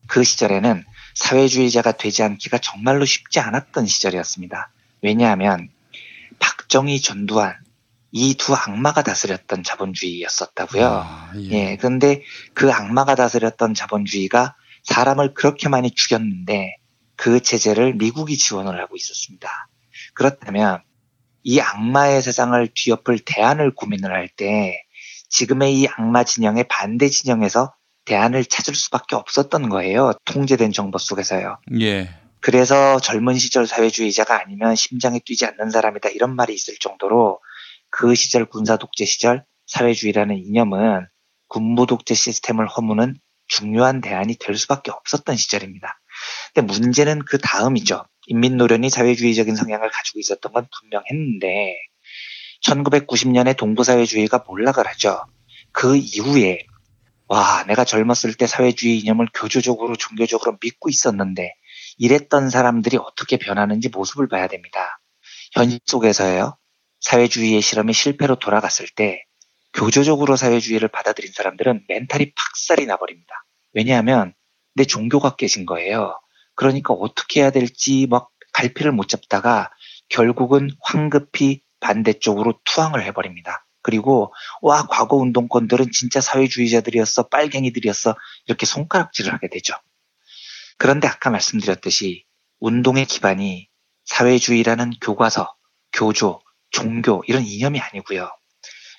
[0.09, 0.85] 그 시절에는
[1.15, 4.71] 사회주의자가 되지 않기가 정말로 쉽지 않았던 시절이었습니다.
[5.03, 5.69] 왜냐하면
[6.39, 7.55] 박정희, 전두환
[8.13, 10.87] 이 두 악마가 다스렸던 자본주의였었다고요.
[10.87, 11.77] 아, 예.
[11.77, 12.23] 그런데
[12.55, 14.55] 그 악마가 다스렸던 자본주의가
[14.87, 16.77] 사람을 그렇게 많이 죽였는데
[17.17, 19.69] 그 체제를 미국이 지원을 하고 있었습니다.
[20.15, 20.83] 그렇다면
[21.43, 24.83] 이 악마의 세상을 뒤엎을 대안을 고민을 할 때
[25.29, 27.75] 지금의 이 악마 진영의 반대 진영에서
[28.05, 30.13] 대안을 찾을 수밖에 없었던 거예요.
[30.25, 31.59] 통제된 정보 속에서요.
[31.81, 32.09] 예.
[32.41, 37.41] 그래서 젊은 시절 사회주의자가 아니면 심장이 뛰지 않는 사람이다 이런 말이 있을 정도로
[37.91, 41.07] 그 시절 군사 독재 시절 사회주의라는 이념은
[41.49, 43.17] 군부 독재 시스템을 허무는
[43.49, 46.01] 중요한 대안이 될 수밖에 없었던 시절입니다.
[46.55, 48.05] 근데 문제는 그 다음이죠.
[48.27, 51.77] 인민노련이 사회주의적인 성향을 가지고 있었던 건 분명했는데
[52.65, 55.25] 1990년에 동부사회주의가 몰락을 하죠.
[55.73, 56.61] 그 이후에
[57.29, 61.55] 와 내가 젊었을 때 사회주의 이념을 교조적으로 종교적으로 믿고 있었는데
[61.99, 65.01] 이랬던 사람들이 어떻게 변하는지 모습을 봐야 됩니다.
[65.53, 66.57] 현실 속에서요.
[67.01, 69.25] 사회주의의 실험이 실패로 돌아갔을 때
[69.77, 73.45] 교조적으로 사회주의를 받아들인 사람들은 멘탈이 팍살이 나버립니다.
[73.75, 74.33] 왜냐하면
[74.75, 76.19] 내 종교가 깨진 거예요.
[76.55, 79.71] 그러니까 어떻게 해야 될지 막 갈피를 못 잡다가
[80.09, 83.67] 결국은 황급히 반대쪽으로 투항을 해버립니다.
[83.83, 88.17] 그리고 와 과거 운동권들은 진짜 사회주의자들이었어 빨갱이들이었어
[88.47, 89.75] 이렇게 손가락질을 하게 되죠.
[90.79, 92.25] 그런데 아까 말씀드렸듯이
[92.61, 93.69] 운동의 기반이
[94.07, 95.55] 사회주의라는 교과서,
[95.93, 98.31] 교조, 종교 이런 이념이 아니고요.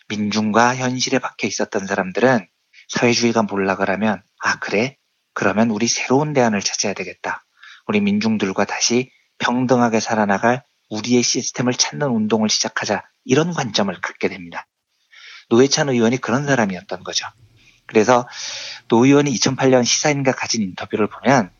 [0.10, 2.47] 민중과 현실에 박혀 있었던 사람들은
[2.89, 4.97] 사회주의가 몰락을 하면 아 그래?
[5.34, 7.45] 그러면 우리 새로운 대안을 찾아야 되겠다.
[7.88, 14.68] 우리 민중들과 다시 평등하게 살아나갈 우리의 시스템을 찾는 운동을 시작하자 이런 관점을 갖게 됩니다.
[15.49, 17.28] 노회찬 의원이 그런 사람이었던 거죠.
[17.86, 18.28] 그래서
[18.88, 21.51] 노 의원이 2008년 시사인과 가진 인터뷰를 보면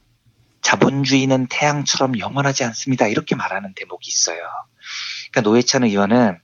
[0.62, 3.08] 자본주의는 태양처럼 영원하지 않습니다.
[3.08, 4.39] 이렇게 말하는 대목이 있어요.
[5.32, 6.39] 그러니까 노회찬 의원은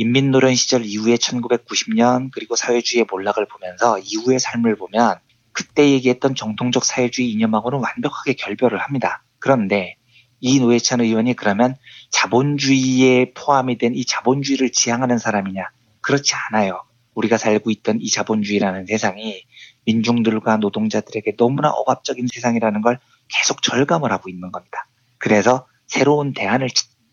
[0.00, 5.18] 인민노련 시절 이후에 1990년 그리고 사회주의의 몰락을 보면서 이후의 삶을 보면
[5.52, 9.22] 그때 얘기했던 정통적 사회주의 이념하고는 완벽하게 결별을 합니다.
[9.38, 9.96] 그런데
[10.40, 11.76] 이 노회찬 의원이 그러면
[12.08, 15.68] 자본주의에 포함이 된 이 자본주의를 지향하는 사람이냐?
[16.00, 16.82] 그렇지 않아요.
[17.12, 19.44] 우리가 살고 있던 이 자본주의라는 세상이
[19.84, 22.98] 민중들과 노동자들에게 너무나 억압적인 세상이라는 걸
[23.28, 24.86] 계속 절감을 하고 있는 겁니다.
[25.18, 26.70] 그래서 새로운 대안을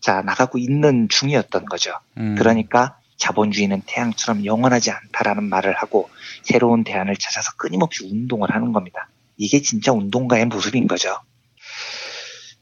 [0.08, 1.92] 찾아 나가고 있는 중이었던 거죠.
[2.16, 2.34] 음.
[2.36, 6.08] 그러니까 자본주의는 태양처럼 영원하지 않다라는 말을 하고
[6.42, 9.10] 새로운 대안을 찾아서 끊임없이 운동을 하는 겁니다.
[9.36, 11.18] 이게 진짜 운동가의 모습인 거죠.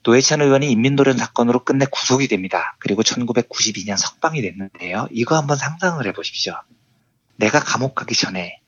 [0.02, 2.76] 노회찬 의원이 인민노련 사건으로 끝내 구속이 됩니다.
[2.80, 5.06] 그리고 1992년 석방이 됐는데요.
[5.12, 6.54] 이거 한번 상상을 해보십시오.
[7.36, 8.60] 내가 감옥 가기 전에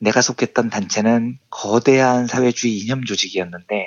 [0.00, 3.86] 내가 속했던 단체는 거대한 사회주의 이념 조직이었는데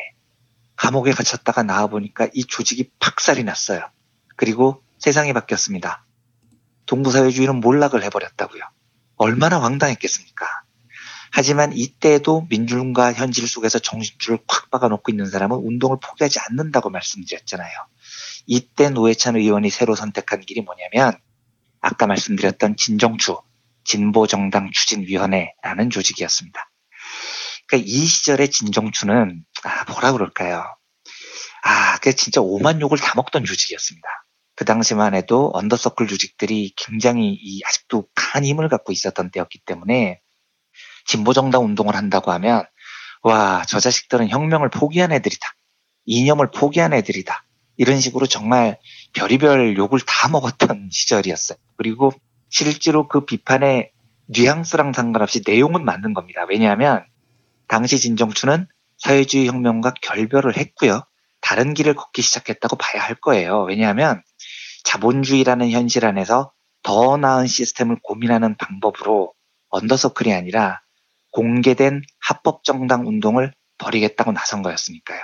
[0.77, 3.87] 감옥에 갇혔다가 나와보니까 이 조직이 박살이 났어요.
[4.41, 6.03] 그리고 세상이 바뀌었습니다.
[6.87, 8.63] 동부사회주의는 몰락을 해버렸다고요.
[9.17, 10.47] 얼마나 황당했겠습니까?
[11.31, 17.71] 하지만 이때도 민중과 현실 속에서 정신줄을 콱 박아놓고 있는 사람은 운동을 포기하지 않는다고 말씀드렸잖아요.
[18.47, 21.19] 이때 노회찬 의원이 새로 선택한 길이 뭐냐면
[21.79, 23.39] 아까 말씀드렸던 진정추
[23.83, 26.71] 진보정당 추진위원회라는 조직이었습니다.
[27.67, 30.65] 그러니까 이 시절의 진정추는 아 뭐라 그럴까요?
[31.63, 34.20] 아, 그 진짜 오만 욕을 다 먹던 조직이었습니다.
[34.61, 40.21] 그 당시만 해도 언더서클 조직들이 굉장히 이 아직도 강한 힘을 갖고 있었던 때였기 때문에
[41.07, 42.65] 진보정당 운동을 한다고 하면
[43.23, 45.47] 와, 저 자식들은 혁명을 포기한 애들이다.
[46.05, 47.43] 이념을 포기한 애들이다.
[47.77, 48.77] 이런 식으로 정말
[49.13, 51.57] 별의별 욕을 다 먹었던 시절이었어요.
[51.75, 52.13] 그리고
[52.49, 53.89] 실제로 그 비판의
[54.27, 56.45] 뉘앙스랑 상관없이 내용은 맞는 겁니다.
[56.47, 57.03] 왜냐하면
[57.67, 58.67] 당시 진정추는
[58.99, 61.01] 사회주의 혁명과 결별을 했고요.
[61.41, 63.63] 다른 길을 걷기 시작했다고 봐야 할 거예요.
[63.63, 64.21] 왜냐하면
[64.83, 66.51] 자본주의라는 현실 안에서
[66.83, 69.33] 더 나은 시스템을 고민하는 방법으로
[69.69, 70.81] 언더서클이 아니라
[71.31, 75.21] 공개된 합법정당 운동을 벌이겠다고 나선 거였으니까요.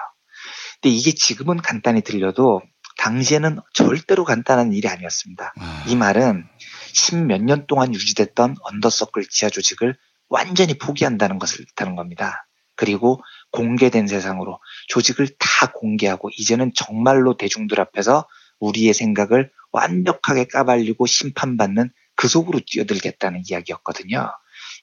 [0.82, 2.62] 근데 이게 지금은 간단히 들려도
[2.98, 5.54] 당시에는 절대로 간단한 일이 아니었습니다.
[5.88, 6.48] 이 말은
[6.94, 9.98] 십몇 년 동안 유지됐던 언더서클 지하 조직을
[10.30, 12.48] 완전히 포기한다는 것을 뜻하는 겁니다.
[12.76, 18.28] 그리고 공개된 세상으로 조직을 다 공개하고 이제는 정말로 대중들 앞에서
[18.60, 24.32] 우리의 생각을 완벽하게 까발리고 심판받는 그 속으로 뛰어들겠다는 이야기였거든요.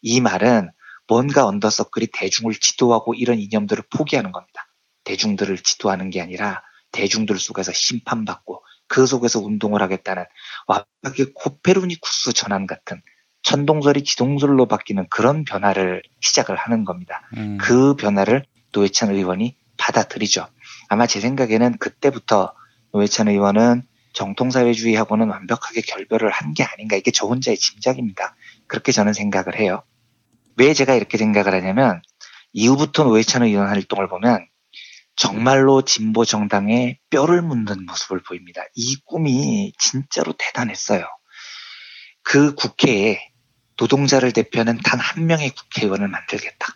[0.03, 0.71] 이 말은
[1.07, 4.69] 뭔가 언더서클이 대중을 지도하고 이런 이념들을 포기하는 겁니다.
[5.05, 6.63] 대중들을 지도하는 게 아니라
[6.93, 10.25] 대중들 속에서 심판받고 그 속에서 운동을 하겠다는
[10.67, 13.03] 완벽하게 코페르니쿠스 전환 같은
[13.43, 17.23] 천동설이 지동설로 바뀌는 그런 변화를 시작을 하는 겁니다.
[17.37, 17.59] 음.
[17.61, 20.47] 그 변화를 노회찬 의원이 받아들이죠.
[20.89, 22.55] 아마 제 생각에는 그때부터
[22.95, 23.83] 노회찬 의원은
[24.15, 26.97] 정통사회주의하고는 완벽하게 결별을 한 게 아닌가.
[26.97, 28.37] 이게 저 혼자의 짐작입니다.
[28.69, 29.83] 그렇게 저는 생각을 해요.
[30.57, 32.01] 왜 제가 이렇게 생각을 하냐면
[32.53, 34.47] 이후부터 노회찬 의원 활동을 보면
[35.17, 38.63] 정말로 진보 정당에 뼈를 묻는 모습을 보입니다.
[38.77, 41.05] 이 꿈이 진짜로 대단했어요.
[42.23, 43.21] 그 국회에
[43.77, 46.69] 노동자를 대표하는 단 한 명의 국회의원을 만들겠다.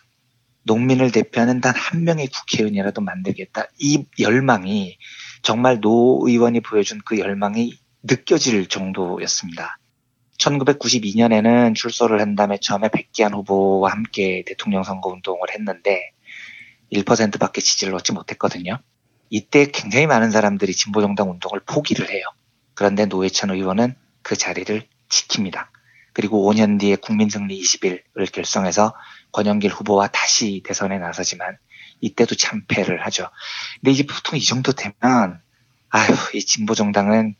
[0.63, 3.67] 농민을 대표하는 단 한 명의 국회의원이라도 만들겠다.
[3.79, 4.97] 이 열망이
[5.41, 9.77] 정말 노 의원이 보여준 그 열망이 느껴질 정도였습니다.
[10.37, 16.11] 1992년에는 출소를 한 다음에 처음에 백기환 후보와 함께 대통령 선거 운동을 했는데
[16.91, 18.79] 1%밖에 지지를 얻지 못했거든요.
[19.29, 22.23] 이때 굉장히 많은 사람들이 진보정당 운동을 포기를 해요.
[22.73, 25.67] 그런데 노회찬 의원은 그 자리를 지킵니다.
[26.13, 28.93] 그리고 5년 뒤에 국민승리 20일을 결성해서
[29.31, 31.57] 권영길 후보와 다시 대선에 나서지만
[32.01, 33.29] 이때도 참패를 하죠.
[33.81, 35.41] 근데 이제 보통 이 정도 되면
[35.89, 37.35] 아휴 이 진보 정당은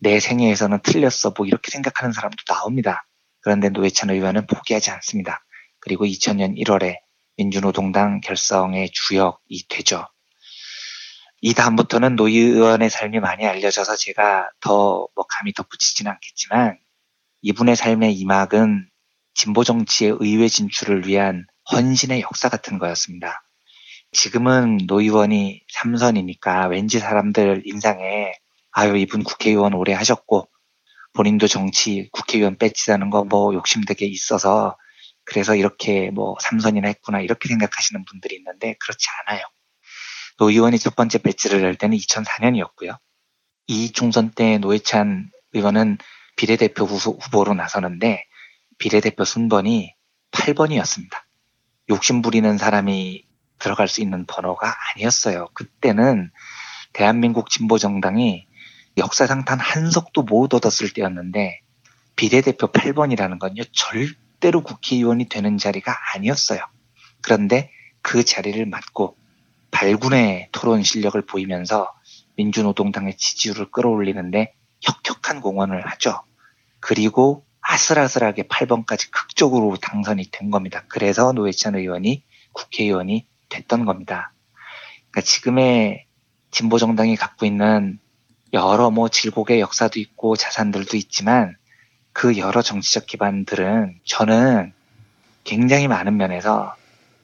[0.00, 3.06] 내 생애에서는 틀렸어 뭐 이렇게 생각하는 사람도 나옵니다.
[3.40, 5.44] 그런데 노회찬 의원은 포기하지 않습니다.
[5.80, 6.96] 그리고 2000년 1월에
[7.36, 10.06] 민주노동당 결성의 주역이 되죠.
[11.40, 16.78] 이 다음부터는 노 의원의 삶이 많이 알려져서 제가 더 뭐 감히 덧붙이지는 않겠지만
[17.42, 18.88] 이분의 삶의 이막은
[19.34, 23.42] 진보 정치의 의회 진출을 위한 헌신의 역사 같은 거였습니다.
[24.14, 28.32] 지금은 노 의원이 3선이니까 왠지 사람들 인상에
[28.70, 30.48] 아유 이분 국회의원 오래 하셨고
[31.12, 34.76] 본인도 정치 국회의원 배지다는 거 뭐 욕심 되게 있어서
[35.24, 39.42] 그래서 이렇게 뭐 삼선이나 했구나 이렇게 생각하시는 분들이 있는데 그렇지 않아요.
[40.38, 42.98] 노 의원이 첫 번째 배지를 달 때는 2004년이었고요.
[43.66, 45.98] 이 총선 때 노회찬 의원은
[46.36, 48.24] 비례대표 후보로 나서는데
[48.78, 49.94] 비례대표 순번이
[50.32, 51.22] 8번이었습니다.
[51.90, 53.24] 욕심 부리는 사람이
[53.58, 55.48] 들어갈 수 있는 번호가 아니었어요.
[55.54, 56.30] 그때는
[56.92, 58.46] 대한민국 진보정당이
[58.96, 61.60] 역사상 단 한 석도 못 얻었을 때였는데
[62.16, 66.60] 비례대표 8번이라는 건요, 절대로 국회의원이 되는 자리가 아니었어요.
[67.22, 67.70] 그런데
[68.02, 69.16] 그 자리를 맡고
[69.72, 71.92] 발군의 토론 실력을 보이면서
[72.36, 76.22] 민주노동당의 지지율을 끌어올리는데 혁혁한 공헌을 하죠.
[76.78, 80.84] 그리고 아슬아슬하게 8번까지 극적으로 당선이 된 겁니다.
[80.88, 84.32] 그래서 노회찬 의원이 국회의원이 됐던 겁니다.
[85.10, 86.06] 그러니까 지금의
[86.50, 87.98] 진보 정당이 갖고 있는
[88.52, 91.56] 여러 뭐 질곡의 역사도 있고 자산들도 있지만
[92.12, 94.72] 그 여러 정치적 기반들은 저는
[95.42, 96.74] 굉장히 많은 면에서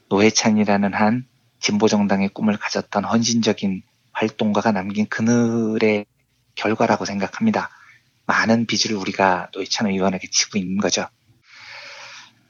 [0.09, 1.26] 노회찬이라는 한
[1.61, 6.07] 진보 정당의 꿈을 가졌던 헌신적인 활동가가 남긴 그늘의
[6.57, 7.70] 결과라고 생각합니다.
[8.26, 11.07] 많은 빚을 우리가 노회찬 의원에게 지고 있는 거죠.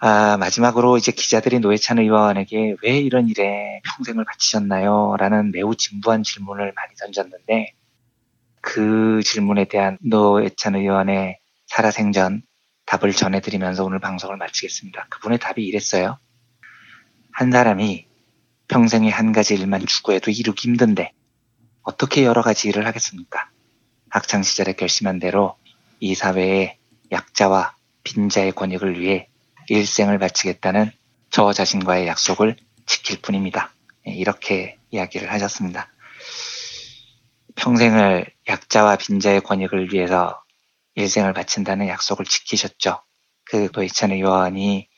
[0.03, 5.17] 아, 마지막으로 이제 기자들이 노회찬 의원에게 왜 이런 일에 평생을 바치셨나요?
[5.19, 7.75] 라는 매우 진부한 질문을 많이 던졌는데
[8.63, 12.43] 그 질문에 대한 노회찬 의원의 살아생전
[12.87, 15.07] 답을 전해드리면서 오늘 방송을 마치겠습니다.
[15.11, 16.19] 그분의 답이 이랬어요.
[17.33, 18.07] 한 사람이
[18.69, 21.13] 평생에 한 가지 일만 추구해도 이루기 힘든데
[21.83, 23.51] 어떻게 여러 가지 일을 하겠습니까?
[24.09, 25.57] 학창 시절에 결심한 대로
[26.01, 26.79] 이 사회의
[27.13, 29.30] 약자와 빈자의 권익을 위해
[29.71, 30.91] 일생을 바치겠다는
[31.31, 32.57] 저 자신과의 약속을
[32.87, 33.73] 지킬 뿐입니다.
[34.09, 35.93] 예, 이렇게 이야기를 하셨습니다.
[37.55, 40.43] 평생을 약자와 빈자의 권익을 위해서
[40.97, 43.01] 일생을 바친다는 약속을 지키셨죠.
[43.45, 44.89] 그 노희찬 의원이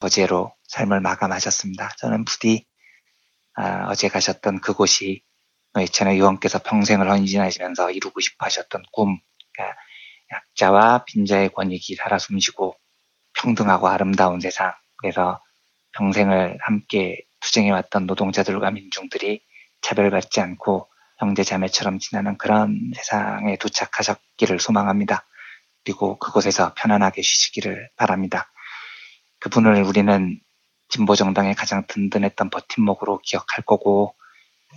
[0.00, 1.90] 어제로 삶을 마감하셨습니다.
[1.98, 2.66] 저는 부디
[3.54, 5.22] 아, 어제 가셨던 그곳이
[5.74, 9.20] 노희찬 의원께서 평생을 헌신하시면서 이루고 싶어 하셨던 꿈,
[9.52, 9.76] 그러니까
[10.32, 12.76] 약자와 빈자의 권익이 살아 숨쉬고
[13.34, 15.42] 평등하고 아름다운 세상, 그래서
[15.92, 19.42] 평생을 함께 투쟁해왔던 노동자들과 민중들이
[19.82, 25.26] 차별받지 않고 형제 자매처럼 지나는 그런 세상에 도착하셨기를 소망합니다.
[25.84, 28.50] 그리고 그곳에서 편안하게 쉬시기를 바랍니다.
[29.40, 30.40] 그분을 우리는
[30.88, 34.14] 진보정당의 가장 든든했던 버팀목으로 기억할 거고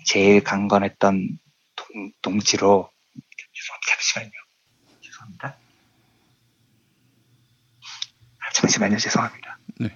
[0.05, 1.39] 제일 강건했던
[1.75, 2.89] 동, 동지로
[3.87, 4.31] 잠시만요.
[5.01, 5.64] 죄송합니다.
[8.55, 8.97] 아, 잠시만요.
[8.97, 9.59] 죄송합니다.
[9.79, 9.89] 네.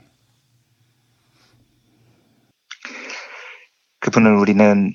[4.00, 4.94] 그분을 우리는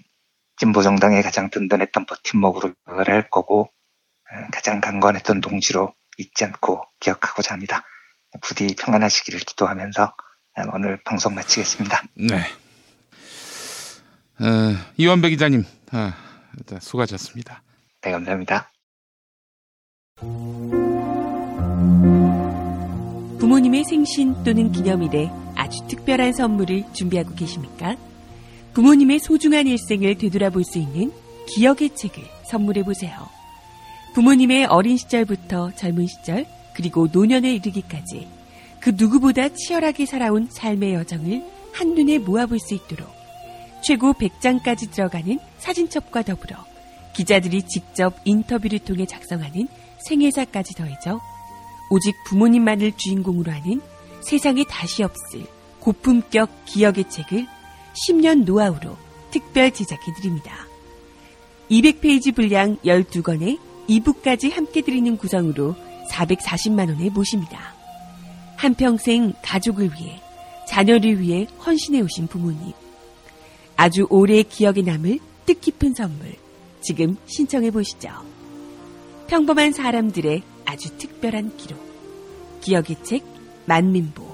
[0.57, 3.63] 진보 정당의 가장 든든했던 버팀목으로 기억을 할 거고
[4.31, 7.83] 어, 가장 강건했던 동지로 잊지 않고 기억하고자 합니다.
[8.43, 10.15] 부디 평안하시기를 기도하면서
[10.73, 12.03] 오늘 방송 마치겠습니다.
[12.15, 12.37] 네.
[14.41, 16.15] 어, 이원배 기자님, 아,
[16.81, 17.63] 수고하셨습니다.
[18.03, 18.71] 네, 감사합니다.
[23.45, 27.95] 부모님의 생신 또는 기념일에 아주 특별한 선물을 준비하고 계십니까?
[28.73, 31.13] 부모님의 소중한 일생을 되돌아볼 수 있는
[31.49, 33.29] 기억의 책을 선물해 보세요.
[34.15, 38.27] 부모님의 어린 시절부터 젊은 시절, 그리고 노년에 이르기까지
[38.81, 43.07] 그 누구보다 치열하게 살아온 삶의 여정을 한눈에 모아볼 수 있도록
[43.83, 46.65] 최고 100장까지 들어가는 사진첩과 더불어
[47.13, 49.69] 기자들이 직접 인터뷰를 통해 작성하는
[49.99, 51.21] 생애사까지 더해져
[51.91, 53.81] 오직 부모님만을 주인공으로 하는
[54.21, 55.47] 세상에 다시 없을
[55.81, 57.47] 고품격 기억의 책을
[58.07, 58.97] 10년 노하우로
[59.31, 60.67] 특별 제작해드립니다.
[61.71, 63.59] 200페이지 분량 12권에
[63.89, 65.75] 2부까지 함께 드리는 구성으로
[66.11, 67.75] 440만원에 모십니다.
[68.57, 70.21] 한평생 가족을 위해,
[70.69, 72.73] 자녀를 위해 헌신해 오신 부모님.
[73.77, 76.35] 아주 오래 기억에 남을 뜻깊은 선물.
[76.81, 78.11] 지금 신청해 보시죠.
[79.27, 81.81] 평범한 사람들의 아주 특별한 기록.
[82.61, 83.25] 기억의 책
[83.67, 84.25] 만민보.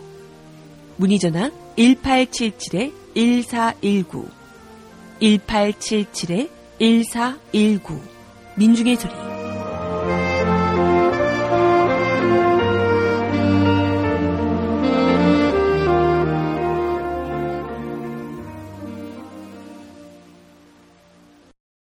[0.97, 4.41] 문의 전화 1877-1419
[5.21, 8.01] 1877-1419
[8.57, 9.13] 민중의 소리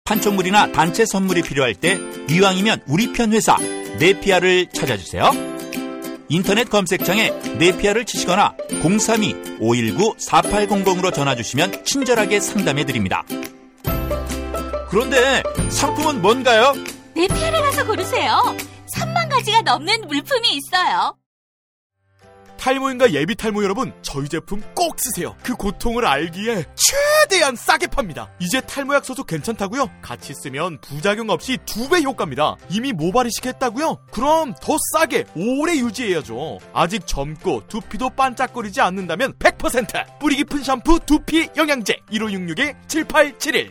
[0.05, 1.99] 판촉물이나 단체 선물이 필요할 때
[2.31, 3.59] 이왕이면 우리 편 회사
[3.99, 5.31] 네피아를 찾아주세요.
[6.29, 13.25] 인터넷 검색창에 네피아를 치시거나 032-519-4800으로 전화주시면 친절하게 상담해드립니다.
[14.91, 16.75] 그런데 상품은 뭔가요?
[17.15, 18.57] 네피아를 가서 고르세요.
[18.95, 21.17] 3만 가지가 넘는 물품이 있어요.
[22.59, 25.35] 탈모인가 예비 탈모 여러분, 저희 제품 꼭 쓰세요.
[25.43, 28.31] 그 고통을 알기에 최대한 싸게 팝니다.
[28.41, 29.89] 이제 탈모약 소속 괜찮다고요?
[30.03, 32.57] 같이 쓰면 부작용 없이 두 배 효과입니다.
[32.69, 33.99] 이미 모발이식 했다고요?
[34.11, 36.59] 그럼 더 싸게 오래 유지해야죠.
[36.75, 43.71] 아직 젊고 두피도 반짝거리지 않는다면 100% 뿌리 깊은 샴푸 두피 영양제 1566-7871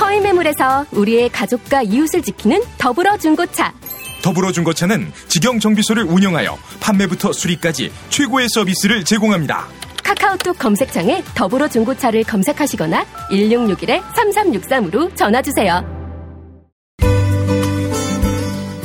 [0.00, 3.74] 허위 매물에서 우리의 가족과 이웃을 지키는 더불어 중고차.
[4.22, 9.66] 더불어중고차는 직영 정비소를 운영하여 판매부터 수리까지 최고의 서비스를 제공합니다.
[10.02, 15.96] 카카오톡 검색창에 더불어 중고차를 검색하시거나 1661-3363으로 전화주세요.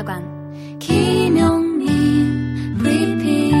[0.00, 3.52] 보좌관 김용민 브리핑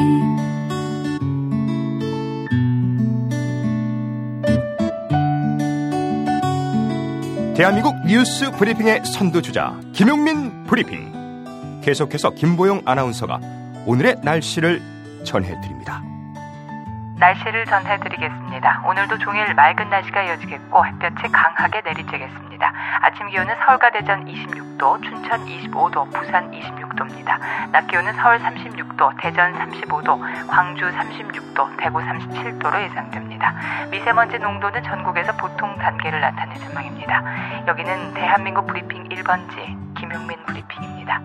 [7.54, 11.10] 대한민국 뉴스 브리핑의 선두주자 김용민 브리핑.
[11.82, 13.40] 계속해서 김보영 아나운서가
[13.86, 14.80] 오늘의 날씨를
[15.24, 16.09] 전해드립니다.
[17.20, 18.82] 날씨를 전해드리겠습니다.
[18.86, 22.72] 오늘도 종일 맑은 날씨가 이어지겠고 햇볕이 강하게 내리쬐겠습니다.
[23.02, 27.38] 아침 기온은 서울과 대전 26도, 춘천 25도, 부산 26도입니다.
[27.72, 33.54] 낮 기온은 서울 36도, 대전 35도, 광주 36도, 대구 37도로 예상됩니다.
[33.90, 37.22] 미세먼지 농도는 전국에서 보통 단계를 나타낼 전망입니다.
[37.68, 41.20] 여기는 대한민국 브리핑 1번지 김용민 브리핑입니다.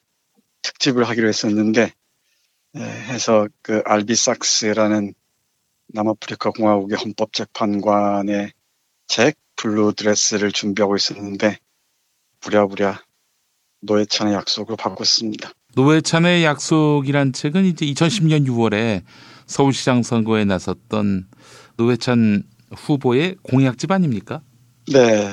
[0.62, 1.92] 특집을 하기로 했었는데
[2.74, 5.14] 네, 해서 그 알비 삭스라는
[5.88, 8.52] 남아프리카 공화국의 헌법재판관의
[9.06, 11.58] 책 블루 드레스를 준비하고 있었는데
[12.40, 13.02] 부랴부랴
[13.82, 15.52] 노회찬의 약속으로 바꿨습니다.
[15.74, 19.02] 노회찬의 약속이란 책은 이제 2010년 6월에
[19.46, 21.28] 서울시장 선거에 나섰던
[21.76, 24.42] 노회찬 후보의 공약집 아닙니까?
[24.92, 25.32] 네.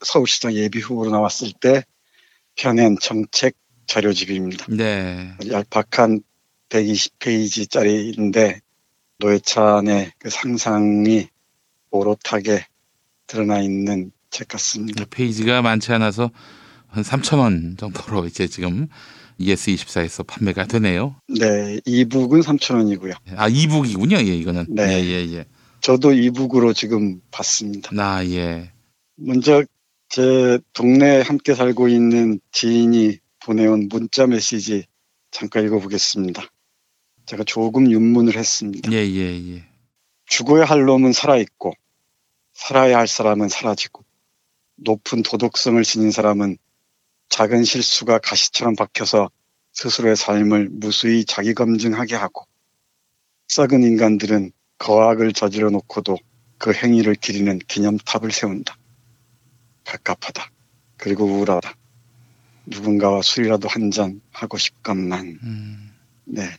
[0.00, 1.84] 서울시장 예비 후보로 나왔을 때
[2.56, 3.54] 펴낸 정책
[3.86, 4.66] 자료집입니다.
[4.68, 5.32] 네.
[5.50, 6.22] 얄팍한
[6.68, 8.60] 120페이지짜리인데
[9.18, 11.28] 노회찬의 그 상상이
[11.90, 12.66] 오롯하게
[13.26, 15.04] 드러나 있는 책 같습니다.
[15.08, 16.30] 페이지가 많지 않아서
[16.92, 18.86] 한 3천 원 정도로 이제 지금
[19.40, 21.16] ES24에서 판매가 되네요.
[21.26, 23.14] 네, 이북은 3천 원이고요.
[23.36, 24.18] 아, 이북이군요.
[24.18, 24.66] 예, 이거는.
[24.68, 24.82] 네.
[24.82, 25.44] 예, 예, 예.
[25.80, 27.90] 저도 이북으로 지금 봤습니다.
[27.98, 28.70] 아, 예.
[29.16, 29.64] 먼저
[30.10, 34.84] 제 동네에 함께 살고 있는 지인이 보내온 문자 메시지
[35.30, 36.42] 잠깐 읽어보겠습니다.
[37.24, 38.92] 제가 조금 윤문을 했습니다.
[38.92, 39.64] 예, 예, 예.
[40.26, 41.72] 죽어야 할 놈은 살아있고
[42.52, 44.04] 살아야 할 사람은 사라지고
[44.76, 46.58] 높은 도덕성을 지닌 사람은
[47.32, 49.30] 작은 실수가 가시처럼 박혀서
[49.72, 52.44] 스스로의 삶을 무수히 자기 검증하게 하고
[53.48, 56.18] 썩은 인간들은 거악을 저지러 놓고도
[56.58, 58.76] 그 행위를 기리는 기념탑을 세운다.
[59.84, 60.52] 갑갑하다.
[60.98, 61.74] 그리고 우울하다.
[62.66, 65.38] 누군가와 술이라도 한 잔 하고 싶건만.
[66.26, 66.50] 네.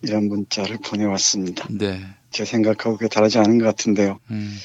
[0.00, 1.68] 이런 문자를 보내왔습니다.
[1.70, 2.00] 네.
[2.30, 4.18] 제 생각하고 그게 다르지 않은 것 같은데요.
[4.30, 4.58] 음.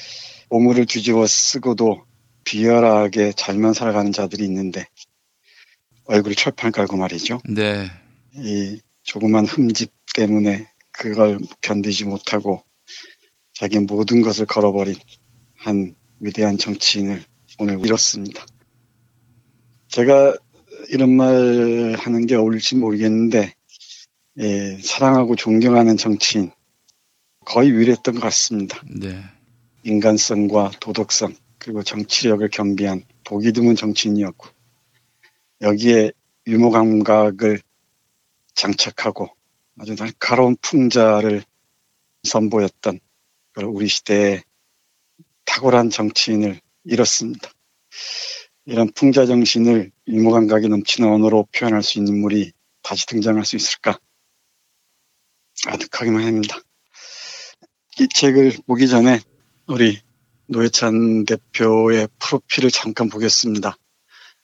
[0.48, 2.06] 오물을 뒤집어 쓰고도
[2.44, 4.86] 비열하게 잘만 살아가는 자들이 있는데
[6.10, 7.40] 얼굴이 철판 깔고 말이죠.
[7.48, 7.88] 네.
[8.34, 12.64] 이 조그만 흠집 때문에 그걸 견디지 못하고
[13.54, 14.96] 자기 모든 것을 걸어버린
[15.54, 17.22] 한 위대한 정치인을
[17.60, 18.44] 오늘 잃었습니다.
[19.86, 20.34] 제가
[20.88, 23.54] 이런 말 하는 게 어울릴지 모르겠는데,
[24.38, 26.50] 예, 사랑하고 존경하는 정치인,
[27.44, 28.82] 거의 위례했던 것 같습니다.
[28.88, 29.22] 네.
[29.84, 34.48] 인간성과 도덕성, 그리고 정치력을 겸비한 보기 드문 정치인이었고,
[35.62, 36.12] 여기에
[36.46, 37.60] 유머 감각을
[38.54, 39.28] 장착하고
[39.78, 41.44] 아주 날카로운 풍자를
[42.22, 43.00] 선보였던
[43.64, 44.42] 우리 시대의
[45.44, 47.50] 탁월한 정치인을 잃었습니다.
[48.64, 52.52] 이런 풍자 정신을 유머 감각이 넘치는 언어로 표현할 수 있는 인물이
[52.82, 53.98] 다시 등장할 수 있을까?
[55.66, 56.58] 아득하기만 합니다.
[57.98, 59.20] 이 책을 보기 전에
[59.66, 59.98] 우리
[60.46, 63.76] 노회찬 대표의 프로필을 잠깐 보겠습니다.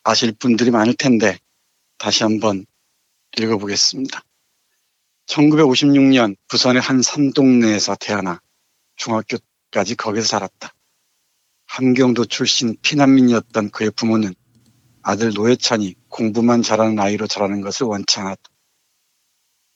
[0.09, 1.37] 아실 분들이 많을 텐데
[1.99, 2.65] 다시 한번
[3.37, 4.23] 읽어보겠습니다.
[5.27, 8.41] 1956년 부산의 한 산동네에서 태어나
[8.95, 10.73] 중학교까지 거기서 자랐다.
[11.67, 14.33] 함경도 출신 피난민이었던 그의 부모는
[15.03, 18.49] 아들 노회찬이 공부만 잘하는 아이로 자라는 것을 원치 않았다.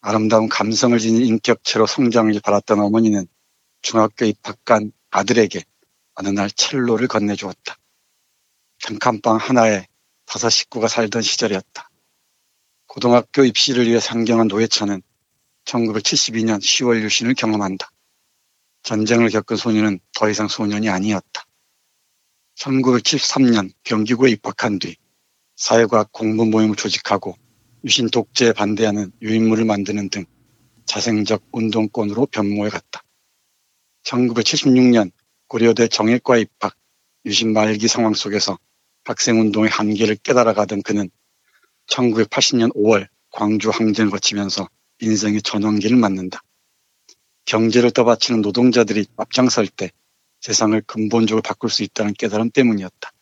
[0.00, 3.26] 아름다운 감성을 지닌 인격체로 성장을 바랐던 어머니는
[3.82, 5.60] 중학교 입학한 아들에게
[6.14, 7.76] 어느 날 첼로를 건네주었다.
[8.80, 9.89] 단칸방 하나에
[10.30, 11.90] 다섯 식구가 살던 시절이었다.
[12.86, 15.02] 고등학교 입시를 위해 상경한 노회찬은
[15.64, 17.90] 1972년 10월 유신을 경험한다.
[18.84, 21.44] 전쟁을 겪은 소년은 더 이상 소년이 아니었다.
[22.54, 24.94] 1973년 경기고에 입학한 뒤
[25.56, 27.36] 사회과학 공부 모임을 조직하고
[27.84, 30.26] 유신 독재에 반대하는 유인물을 만드는 등
[30.86, 33.02] 자생적 운동권으로 변모해 갔다.
[34.04, 35.10] 1976년
[35.48, 36.76] 고려대 정예과 입학,
[37.24, 38.60] 유신 말기 상황 속에서
[39.04, 41.10] 학생운동의 한계를 깨달아가던 그는
[41.86, 44.68] 1980년 5월 광주 항쟁을 거치면서
[45.00, 46.40] 인생의 전환기를 맞는다.
[47.44, 49.90] 경제를 떠받치는 노동자들이 앞장설 때
[50.40, 53.12] 세상을 근본적으로 바꿀 수 있다는 깨달음 때문이었다.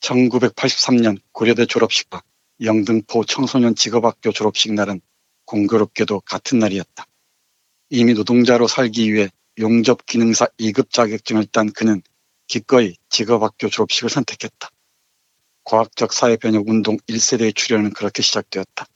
[0.00, 2.22] 1983년 고려대 졸업식과
[2.60, 5.00] 영등포 청소년 직업학교 졸업식 날은
[5.46, 7.06] 공교롭게도 같은 날이었다.
[7.90, 12.02] 이미 노동자로 살기 위해 용접 기능사 2급 자격증을 딴 그는
[12.46, 14.70] 기꺼이 직업학교 졸업식을 선택했다.
[15.64, 18.86] 과학적 사회변혁 운동 1세대의 출현은 그렇게 시작되었다.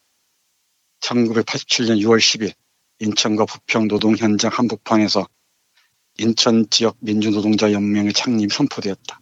[1.01, 2.53] 1987년 6월 10일
[3.01, 5.27] 인천과 부평 노동 현장 한복판에서
[6.19, 9.21] 인천 지역 민주노동자 연맹의 창립이 선포되었다.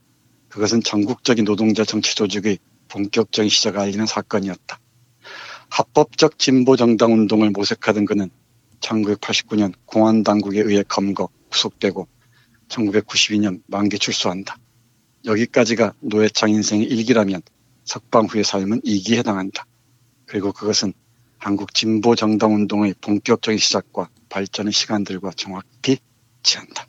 [0.48, 4.80] 그것은 전국적인 노동자 정치 조직의 본격적인 시작을 알리는 사건이었다.
[5.68, 8.30] 합법적 진보 정당 운동을 모색하던 그는
[8.80, 12.08] 1989년 공안 당국에 의해 검거, 구속되고
[12.68, 14.56] 1992년 만기 출소한다.
[15.26, 17.42] 여기까지가 노회창 인생의 일기라면
[17.84, 19.66] 석방 후의 삶은 이기에 해당한다.
[20.26, 20.92] 그리고 그것은
[21.38, 25.98] 한국 진보 정당 운동의 본격적인 시작과 발전의 시간들과 정확히
[26.42, 26.86] 지한다.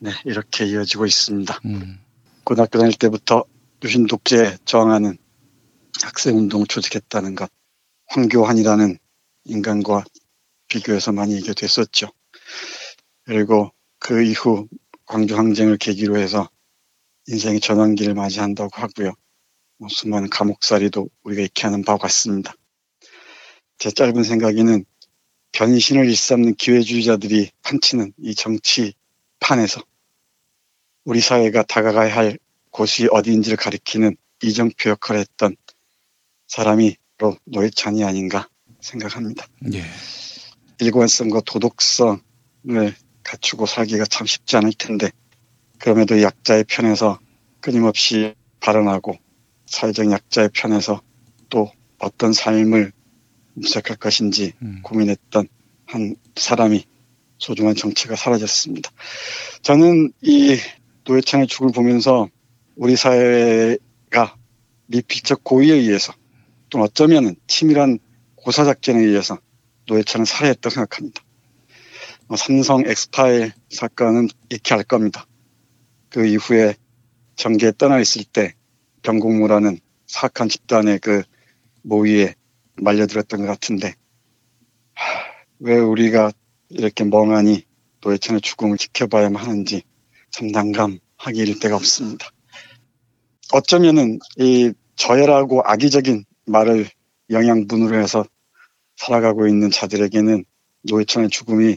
[0.00, 1.60] 네, 이렇게 이어지고 있습니다.
[1.66, 2.00] 음.
[2.44, 3.44] 고등학교 다닐 때부터
[3.82, 5.16] 유신 독재에 저항하는
[6.02, 7.50] 학생 운동을 조직했다는 것,
[8.06, 8.98] 황교안이라는
[9.44, 10.04] 인간과
[10.68, 12.08] 비교해서 많이 얘기됐었죠.
[13.24, 14.68] 그리고 그 이후
[15.06, 16.48] 광주 항쟁을 계기로 해서
[17.28, 19.14] 인생의 전환기를 맞이한다고 하고요.
[19.78, 22.54] 뭐 수많은 감옥살이도 우리가 익히 하는 바와 같습니다.
[23.78, 24.84] 제 짧은 생각에는
[25.52, 29.82] 변신을 일삼는 기회주의자들이 판치는 이 정치판에서
[31.04, 32.38] 우리 사회가 다가가야 할
[32.70, 35.56] 곳이 어디인지를 가리키는 이정표 역할을 했던
[36.48, 38.48] 사람이 바로 노회찬이 아닌가
[38.80, 39.46] 생각합니다.
[39.72, 39.84] 예.
[40.80, 42.16] 일관성과 도덕성을
[43.22, 45.10] 갖추고 살기가 참 쉽지 않을 텐데
[45.78, 47.18] 그럼에도 약자의 편에서
[47.60, 49.16] 끊임없이 발언하고
[49.66, 51.02] 사회적 약자의 편에서
[51.48, 52.92] 또 어떤 삶을
[53.54, 54.80] 모색할 것인지 음.
[54.82, 55.48] 고민했던
[55.86, 56.84] 한 사람이
[57.38, 58.90] 소중한 정치가 사라졌습니다.
[59.62, 60.56] 저는 이
[61.04, 62.28] 노회찬의 죽을 보면서
[62.76, 64.36] 우리 사회가
[64.86, 66.12] 미필적 고의에 의해서
[66.70, 67.98] 또는 어쩌면 치밀한
[68.36, 69.38] 고사작전에 의해서
[69.86, 71.22] 노회찬은 살해했다고 생각합니다.
[72.28, 75.26] 어, 삼성 엑스파일 사건은 익히 알 겁니다.
[76.14, 76.76] 그 이후에
[77.34, 78.54] 전계에 떠나 있을 때
[79.02, 81.24] 병공무라는 사악한 집단의 그
[81.82, 82.36] 모의에
[82.80, 83.94] 말려들었던 것 같은데
[84.94, 85.24] 하,
[85.58, 86.30] 왜 우리가
[86.68, 87.64] 이렇게 멍하니
[88.00, 89.82] 노회찬의 죽음을 지켜봐야만 하는지
[90.30, 92.30] 참 난감하기 데가 없습니다.
[93.52, 96.86] 어쩌면은 이 저열하고 악의적인 말을
[97.30, 98.24] 영양분으로 해서
[98.94, 100.44] 살아가고 있는 자들에게는
[100.82, 101.76] 노회찬의 죽음이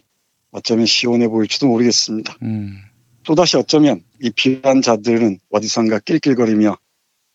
[0.51, 2.37] 어쩌면 시원해 보일지도 모르겠습니다.
[2.43, 2.86] 음.
[3.27, 6.77] 또다시 어쩌면 이 비난 자들은 어디선가 낄낄거리며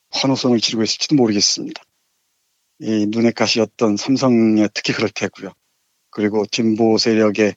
[0.08, 1.82] 환호성을 지르고 있을지도 모르겠습니다.
[2.78, 5.52] 이 눈의 가시였던 삼성에 특히 그럴 테고요.
[6.08, 7.56] 그리고 진보 세력의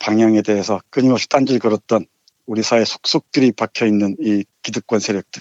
[0.00, 2.06] 방향에 대해서 끊임없이 딴질 걸었던
[2.46, 5.40] 우리 사회 속속들이 박혀 있는 이 기득권 세력들,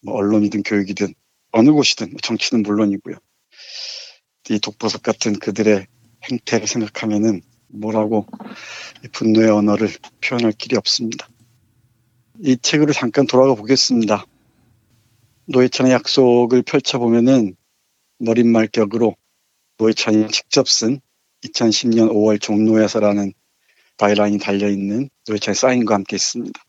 [0.00, 1.12] 뭐 언론이든 교육이든
[1.52, 3.16] 어느 곳이든 뭐 정치는 물론이고요.
[4.48, 5.86] 이 독보석 같은 그들의
[6.22, 8.26] 행태를 생각하면은 뭐라고
[9.12, 9.90] 분노의 언어를
[10.22, 11.28] 표현할 길이 없습니다.
[12.40, 14.26] 이 책으로 잠깐 돌아가 보겠습니다.
[15.46, 17.54] 노회찬의 약속을 펼쳐보면은
[18.18, 19.14] 머릿말격으로
[19.78, 21.00] 노회찬이 직접 쓴
[21.44, 23.32] 2010년 5월 종로에서라는
[23.98, 26.60] byline이 달려있는 노회찬의 사인과 함께 있습니다.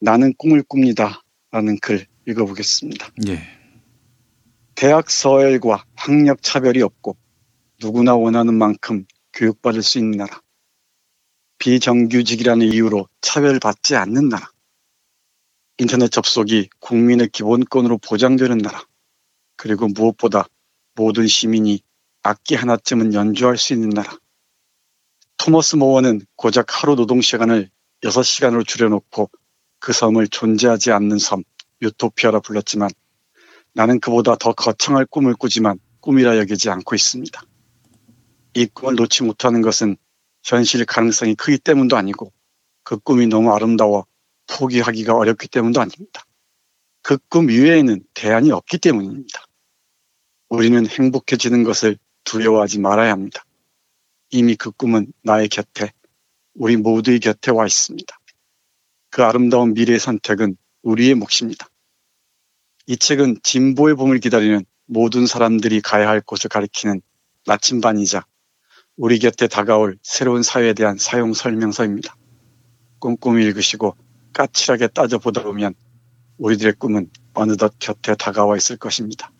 [0.00, 1.22] 나는 꿈을 꿉니다.
[1.50, 3.10] 라는 글 읽어보겠습니다.
[3.28, 3.42] 예.
[4.74, 7.16] 대학 서열과 학력 차별이 없고
[7.80, 10.40] 누구나 원하는 만큼 교육받을 수 있는 나라.
[11.58, 14.50] 비정규직이라는 이유로 차별받지 않는 나라.
[15.78, 18.84] 인터넷 접속이 국민의 기본권으로 보장되는 나라.
[19.56, 20.46] 그리고 무엇보다
[20.94, 21.80] 모든 시민이
[22.22, 24.16] 악기 하나쯤은 연주할 수 있는 나라.
[25.38, 27.70] 토머스 모어는 고작 하루 노동 시간을
[28.02, 29.30] 6시간으로 줄여놓고
[29.78, 31.42] 그 섬을 존재하지 않는 섬,
[31.80, 32.90] 유토피아라 불렀지만
[33.72, 37.42] 나는 그보다 더 거창할 꿈을 꾸지만 꿈이라 여기지 않고 있습니다.
[38.54, 39.96] 이 꿈을 놓지 못하는 것은
[40.44, 42.32] 현실 가능성이 크기 때문도 아니고
[42.84, 44.06] 그 꿈이 너무 아름다워
[44.48, 46.24] 포기하기가 어렵기 때문도 아닙니다.
[47.02, 49.44] 그 꿈 이외에는 대안이 없기 때문입니다.
[50.48, 53.44] 우리는 행복해지는 것을 두려워하지 말아야 합니다.
[54.30, 55.92] 이미 그 꿈은 나의 곁에,
[56.54, 58.18] 우리 모두의 곁에 와 있습니다.
[59.10, 61.68] 그 아름다운 미래의 선택은 우리의 몫입니다.
[62.86, 67.00] 이 책은 진보의 봄을 기다리는 모든 사람들이 가야 할 곳을 가리키는
[67.46, 68.26] 나침반이자
[68.96, 72.16] 우리 곁에 다가올 새로운 사회에 대한 사용 설명서입니다.
[73.00, 73.96] 꼼꼼히 읽으시고
[74.32, 75.74] 까칠하게 따져보다 보면
[76.38, 79.32] 우리들의 꿈은 어느덧 곁에 다가와 있을 것입니다.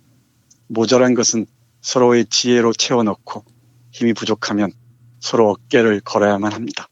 [0.68, 1.47] 모자란 것은
[1.80, 3.45] 서로의 지혜로 채워넣고
[3.90, 4.72] 힘이 부족하면
[5.20, 6.88] 서로 어깨를 걸어야만 합니다.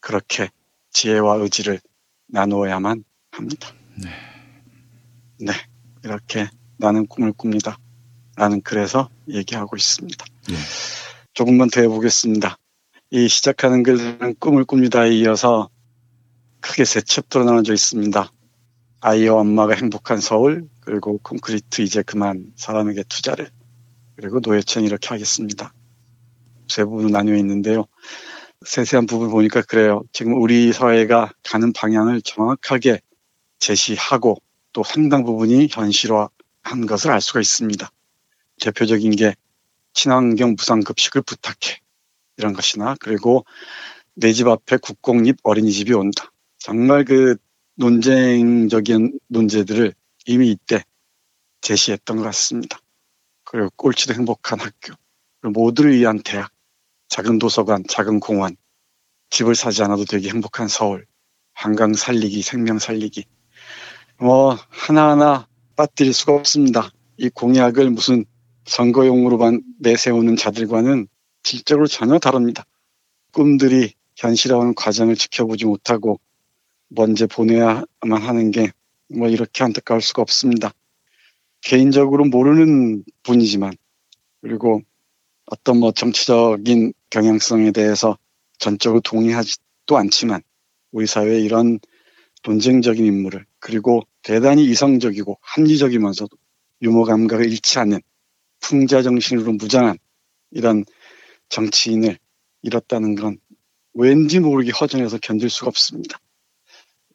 [0.00, 0.50] 그렇게
[0.90, 1.80] 지혜와 의지를
[2.28, 3.68] 나누어야만 합니다.
[3.96, 4.10] 네.
[5.40, 5.52] 네.
[6.04, 7.78] 이렇게 나는 꿈을 꿉니다.
[8.36, 10.24] 라는 글에서 얘기하고 있습니다.
[10.50, 10.54] 예.
[11.32, 12.58] 조금만 더 해보겠습니다.
[13.10, 15.68] 이 시작하는 글은 꿈을 꿉니다에 이어서
[16.64, 18.32] 크게 세 챕터로 나눠져 있습니다.
[19.00, 23.50] 아이와 엄마가 행복한 서울, 그리고 콘크리트 이제 그만 사람에게 투자를,
[24.16, 25.74] 그리고 노예천 이렇게 하겠습니다.
[26.68, 27.86] 세 부분 나뉘어 있는데요.
[28.66, 30.02] 세세한 부분 보니까 그래요.
[30.12, 33.00] 지금 우리 사회가 가는 방향을 정확하게
[33.58, 34.38] 제시하고
[34.72, 37.90] 또 상당 부분이 현실화한 것을 알 수가 있습니다.
[38.60, 39.34] 대표적인 게
[39.92, 41.80] 친환경 무상급식을 부탁해
[42.38, 43.44] 이런 것이나 그리고
[44.16, 46.32] 내 집 앞에 국공립 어린이집이 온다.
[46.64, 47.36] 정말 그
[47.74, 49.92] 논쟁적인 논제들을
[50.24, 50.82] 이미 이때
[51.60, 52.78] 제시했던 것 같습니다.
[53.44, 54.94] 그리고 꼴찌도 행복한 학교,
[55.42, 56.50] 모두를 위한 대학,
[57.08, 58.56] 작은 도서관, 작은 공원,
[59.28, 61.04] 집을 사지 않아도 되게 행복한 서울,
[61.52, 63.26] 한강 살리기, 생명 살리기.
[64.16, 65.46] 뭐, 하나하나
[65.76, 66.90] 빠뜨릴 수가 없습니다.
[67.18, 68.24] 이 공약을 무슨
[68.64, 71.08] 선거용으로만 내세우는 자들과는
[71.42, 72.64] 질적으로 전혀 다릅니다.
[73.32, 76.20] 꿈들이 현실화하는 과정을 지켜보지 못하고
[76.94, 78.70] 먼저 보내야만 하는 게
[79.08, 80.72] 뭐 이렇게 안타까울 수가 없습니다.
[81.60, 83.72] 개인적으로 모르는 분이지만
[84.40, 84.82] 그리고
[85.46, 88.18] 어떤 뭐 정치적인 경향성에 대해서
[88.58, 90.42] 전적으로 동의하지도 않지만
[90.92, 91.78] 우리 사회에 이런
[92.46, 96.36] 논쟁적인 인물을 그리고 대단히 이성적이고 합리적이면서도
[96.82, 98.00] 유머 감각을 잃지 않는
[98.60, 99.98] 풍자 정신으로 무장한
[100.50, 100.84] 이런
[101.48, 102.18] 정치인을
[102.62, 103.38] 잃었다는 건
[103.94, 106.18] 왠지 모르게 허전해서 견딜 수가 없습니다.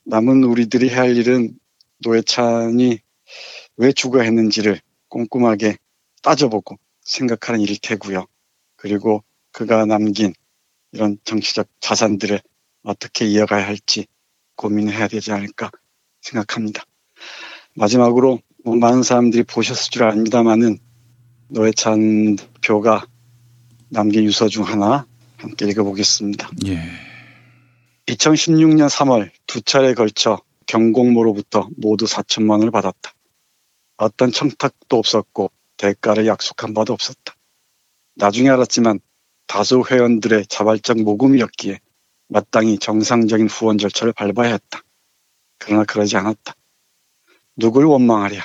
[0.09, 1.55] 남은 우리들이 해야 할 일은
[1.99, 2.99] 노회찬이
[3.77, 5.77] 왜 죽어했는지를 꼼꼼하게
[6.23, 8.25] 따져보고 생각하는 일일 테고요.
[8.75, 10.33] 그리고 그가 남긴
[10.93, 12.41] 이런 정치적 자산들을
[12.81, 14.07] 어떻게 이어가야 할지
[14.55, 15.69] 고민해야 되지 않을까
[16.21, 16.83] 생각합니다.
[17.75, 20.79] 마지막으로 뭐 많은 사람들이 보셨을 줄 압니다만은
[21.49, 23.05] 노회찬 표가
[23.89, 25.05] 남긴 유서 중 하나
[25.37, 26.49] 함께 읽어보겠습니다.
[26.65, 27.08] 예.
[28.09, 33.13] 2016년 3월 두 차례 걸쳐 경공모로부터 모두 4천만 원을 받았다.
[33.97, 37.35] 어떤 청탁도 없었고 대가를 약속한 바도 없었다.
[38.15, 38.99] 나중에 알았지만
[39.45, 41.79] 다수 회원들의 자발적 모금이었기에
[42.29, 44.81] 마땅히 정상적인 후원 절차를 밟아야 했다.
[45.59, 46.55] 그러나 그러지 않았다.
[47.57, 48.41] 누굴 원망하랴.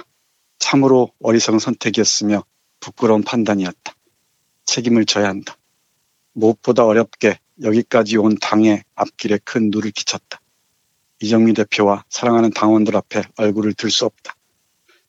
[0.59, 2.45] 참으로 어리석은 선택이었으며
[2.81, 3.95] 부끄러운 판단이었다.
[4.67, 5.57] 책임을 져야 한다.
[6.33, 10.41] 무엇보다 어렵게 여기까지 온 당의 앞길에 큰 누를 끼쳤다.
[11.21, 14.35] 이정미 대표와 사랑하는 당원들 앞에 얼굴을 들 수 없다.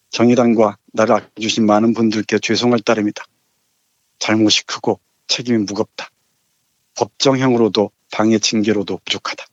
[0.10, 3.24] 정의당과 나를 아껴주신 많은 분들께 죄송할 따름이다.
[4.20, 6.10] 잘못이 크고 책임이 무겁다.
[6.96, 9.46] 법정형으로도 당의 징계로도 부족하다.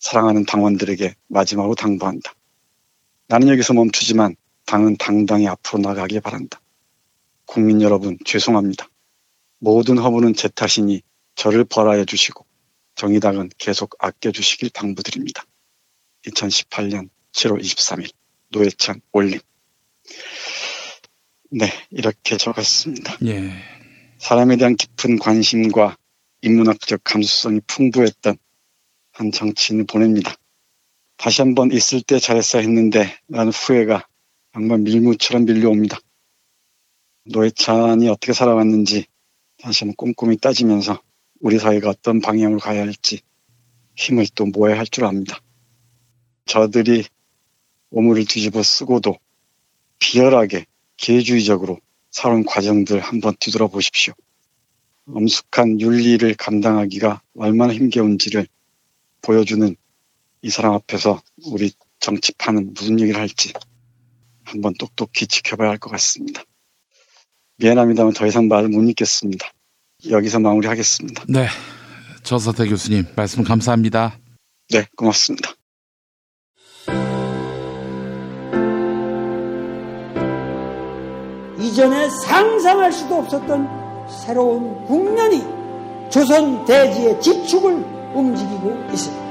[0.00, 2.34] 사랑하는 당원들에게 마지막으로 당부한다.
[3.28, 6.60] 나는 여기서 멈추지만 당은 당당히 앞으로 나가길 바란다.
[7.44, 8.88] 국민 여러분 죄송합니다.
[9.58, 11.02] 모든 허물은 제 탓이니
[11.36, 12.44] 저를 벌하여 주시고
[12.96, 15.44] 정의당은 계속 아껴주시길 당부드립니다.
[16.26, 18.10] 2018년 7월 23일
[18.48, 19.38] 노회찬 올림.
[21.50, 23.18] 네, 이렇게 적었습니다.
[23.26, 23.52] 예.
[24.18, 25.96] 사람에 대한 깊은 관심과
[26.42, 28.36] 인문학적 감수성이 풍부했던
[29.12, 30.34] 한 정치인을 보냅니다.
[31.16, 34.06] 다시 한번 있을 때 잘했어야 했는데 라는 후회가
[34.52, 35.98] 정말 밀무처럼 밀려옵니다.
[37.24, 39.06] 노회찬이 어떻게 살아왔는지
[39.58, 41.00] 다시 한번 꼼꼼히 따지면서
[41.46, 43.20] 우리 사회가 어떤 방향으로 가야 할지
[43.94, 45.40] 힘을 또 모아야 할 줄 압니다.
[46.44, 47.04] 저들이
[47.90, 49.16] 오물을 뒤집어 쓰고도
[50.00, 50.66] 비열하게
[50.96, 51.78] 기회주의적으로
[52.10, 54.12] 살아온 과정들 한번 뒤돌아 보십시오.
[55.06, 58.48] 엄숙한 윤리를 감당하기가 얼마나 힘겨운지를
[59.22, 59.76] 보여주는
[60.42, 61.70] 이 사람 앞에서 우리
[62.00, 63.52] 정치판은 무슨 얘기를 할지
[64.42, 66.42] 한번 똑똑히 지켜봐야 할 것 같습니다.
[67.58, 69.48] 미안합니다만 더 이상 말을 못 읽겠습니다.
[70.10, 71.24] 여기서 마무리하겠습니다.
[71.28, 71.46] 네.
[72.22, 74.18] 저서태 교수님, 말씀 감사합니다.
[74.70, 75.52] 네, 고맙습니다.
[81.58, 83.68] 이전에 상상할 수도 없었던
[84.24, 85.42] 새로운 국면이
[86.10, 87.72] 조선 대지의 지축을
[88.14, 89.26] 움직이고 있습니다.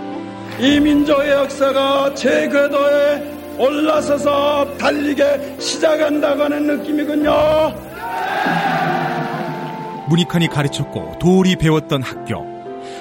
[0.60, 7.32] 이 민족의 역사가 제 궤도에 올라서서 달리게 시작한다고는 느낌이군요.
[10.10, 12.46] 문익환이 가르쳤고 도울이 배웠던 학교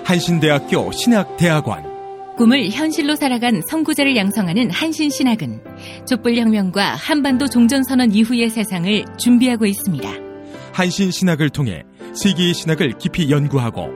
[0.04, 1.92] 한신대학교 신학대학원
[2.36, 5.60] 꿈을 현실로 살아간 선구자를 양성하는 한신신학은
[6.08, 10.08] 촛불혁명과 한반도 종전선언 이후의 세상을 준비하고 있습니다.
[10.72, 11.84] 한신신학을 통해
[12.14, 13.88] 세계의 신학을 깊이 연구하고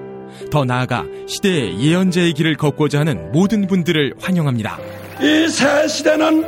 [0.53, 4.79] 더 나아가 시대의 예언자의 길을 걷고자 하는 모든 분들을 환영합니다.
[5.21, 6.45] 이 새 시대는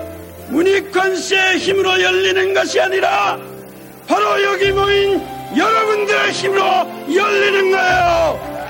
[0.50, 3.36] 문익환 씨의 힘으로 열리는 것이 아니라
[4.06, 5.20] 바로 여기 모인
[5.56, 6.62] 여러분들의 힘으로
[7.14, 8.60] 열리는 거예요.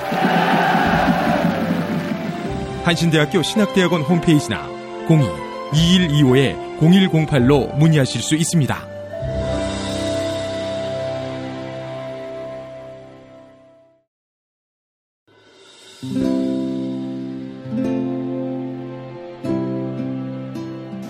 [2.84, 4.68] 한신대학교 신학대학원 홈페이지나
[5.06, 8.90] 02-2125-0108로 문의하실 수 있습니다.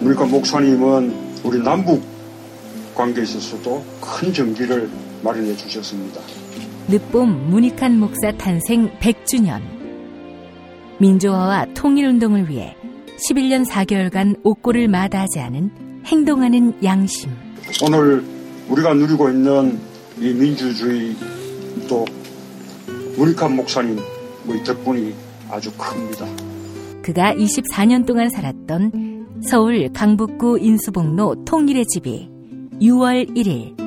[0.01, 1.14] 그러니까 목사님은
[1.45, 2.03] 우리 남북
[3.01, 4.91] 관계에 있어서도 큰 정기를
[5.25, 6.21] 마련해 주셨습니다.
[6.87, 9.63] 늦봄 문익한 목사 탄생 100주년.
[10.99, 12.77] 민주화와 통일운동을 위해
[13.27, 15.71] 11년 4개월간 옥고를 마다하지 않은
[16.05, 17.31] 행동하는 양심.
[17.83, 18.23] 오늘
[18.69, 19.81] 우리가 누리고 있는
[20.19, 21.17] 이 민주주의
[21.89, 22.05] 또
[23.17, 23.99] 문익한 목사님
[24.47, 25.15] 의 덕분이
[25.51, 26.27] 아주 큽니다.
[27.03, 32.30] 그가 24년 동안 살았던 서울 강북구 인수봉로 통일의 집이
[32.81, 33.78] 6월 1일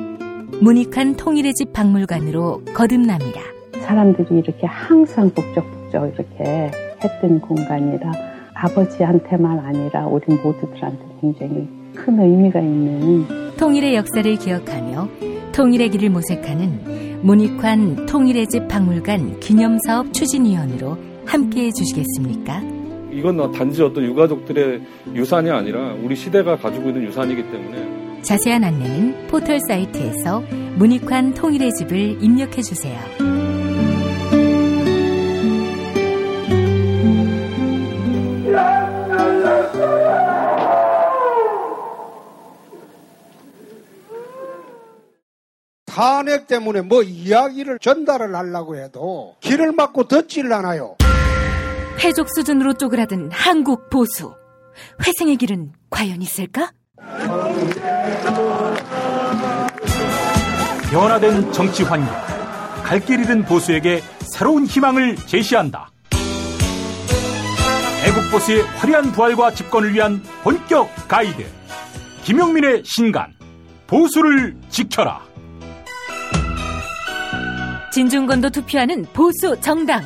[0.62, 3.40] 문익한 통일의 집 박물관으로 거듭납니다.
[3.80, 6.70] 사람들이 이렇게 항상 북적북적 이렇게
[7.02, 8.12] 했던 공간이라
[8.54, 13.26] 아버지한테만 아니라 우리 모두들한테 굉장히 큰 의미가 있는
[13.56, 15.08] 통일의 역사를 기억하며
[15.52, 22.62] 통일의 길을 모색하는 문익환 통일의 집 박물관 기념사업 추진위원으로 함께해 주시겠습니까?
[23.10, 24.82] 이건 단지 어떤 유가족들의
[25.14, 30.40] 유산이 아니라 우리 시대가 가지고 있는 유산이기 때문에 자세한 안내는 포털 사이트에서
[30.76, 32.98] 문익환 통일의 집을 입력해 주세요.
[45.86, 50.96] 탄핵 때문에 뭐 이야기를 전달을 하려고 해도 길을 막고 듣질 않아요.
[52.02, 54.34] 해족 수준으로 쪼그라든 한국 보수.
[55.06, 56.72] 회생의 길은 과연 있을까?
[60.90, 62.14] 변화된 정치 환경.
[62.84, 64.02] 갈 길 잃은 보수에게
[64.32, 65.90] 새로운 희망을 제시한다.
[68.06, 71.44] 애국 보수의 화려한 부활과 집권을 위한 본격 가이드.
[72.24, 73.32] 김용민의 신간.
[73.86, 75.20] 보수를 지켜라.
[77.92, 80.02] 진중권도 투표하는 보수 정당.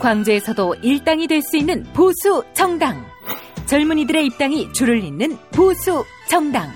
[0.00, 3.04] 광주에서도 일당이 될 수 있는 보수 정당.
[3.66, 6.70] 젊은이들의 입당이 줄을 잇는 보수 정당.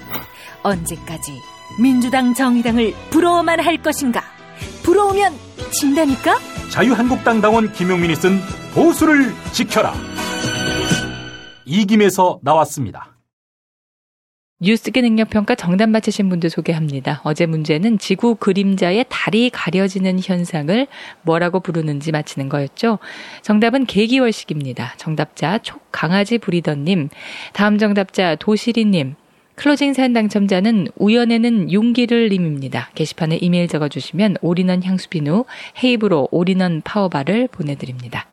[0.64, 1.40] 언제까지
[1.80, 4.20] 민주당 정의당을 부러워만 할 것인가?
[4.82, 5.32] 부러우면
[5.70, 6.38] 진다니까?
[6.72, 8.40] 자유한국당 당원 김용민이 쓴
[8.74, 9.94] 보수를 지켜라.
[11.66, 13.14] 이김에서 나왔습니다.
[14.60, 17.20] 뉴스계 능력평가 정답 맞히신 분들 소개합니다.
[17.22, 20.86] 어제 문제는 지구 그림자의 달이 가려지는 현상을
[21.22, 22.98] 뭐라고 부르는지 맞히는 거였죠.
[23.42, 24.94] 정답은 개기월식입니다.
[24.96, 27.10] 정답자 촉강아지 부리던님,
[27.52, 29.16] 다음 정답자 도시리님,
[29.56, 32.90] closing 사연 당첨자는 우연에는 용기를 님입니다.
[32.94, 35.44] 게시판에 이메일 적어주시면 올인원 향수비누
[35.82, 38.30] 헤이브로 all-in-one shower bar를 보내드립니다.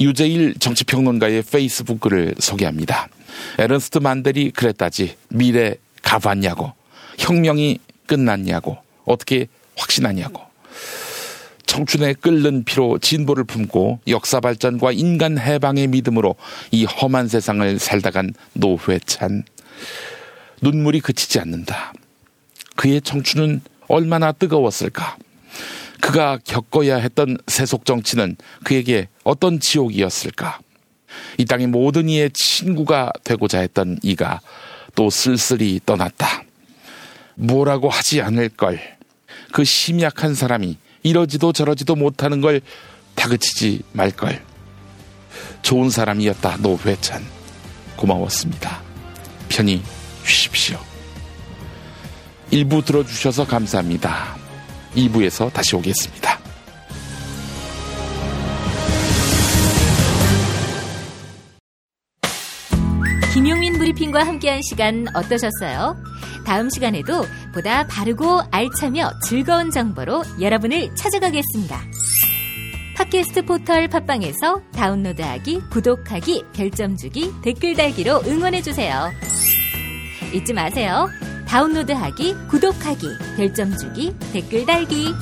[0.00, 3.08] 유재일 정치평론가의 페이스북 글을 소개합니다.
[3.58, 6.72] 에른스트 만델이 그랬다지 미래 가봤냐고
[7.18, 9.46] 혁명이 끝났냐고 어떻게
[9.76, 10.42] 확신하냐고
[11.66, 16.36] 청춘의 끓는 피로 진보를 품고 역사 발전과 인간 해방의 믿음으로
[16.70, 19.44] 이 험한 세상을 살다간 노회찬
[20.60, 21.92] 눈물이 그치지 않는다.
[22.76, 25.16] 그의 청춘은 얼마나 뜨거웠을까?
[26.00, 30.60] 그가 겪어야 했던 세속 정치는 그에게 어떤 지옥이었을까?
[31.38, 34.40] 이 땅의 모든 이의 친구가 되고자 했던 이가
[34.94, 36.44] 또 쓸쓸히 떠났다.
[37.36, 38.80] 뭐라고 하지 않을 걸.
[39.52, 42.60] 그 심약한 사람이 이러지도 저러지도 못하는 걸
[43.14, 44.42] 다그치지 말 걸.
[45.62, 47.24] 좋은 사람이었다, 노회찬.
[47.96, 48.83] 고마웠습니다.
[49.54, 49.80] 편히
[50.24, 50.78] 쉬십시오.
[52.50, 54.36] 1부 들어주셔서 감사합니다.
[54.96, 56.40] 2부에서 다시 오겠습니다.
[63.32, 65.96] 김용민 브리핑과 함께한 시간 어떠셨어요?
[66.44, 71.80] 다음 시간에도 보다 바르고 알차며 즐거운 정보로 여러분을 찾아가겠습니다.
[72.96, 79.10] 팟캐스트 포털 팟빵에서 다운로드하기, 구독하기, 별점 주기, 댓글 달기로 응원해주세요.
[80.32, 81.08] 잊지 마세요.
[81.48, 83.06] 다운로드하기, 구독하기,
[83.36, 85.12] 별점 주기, 댓글 달기.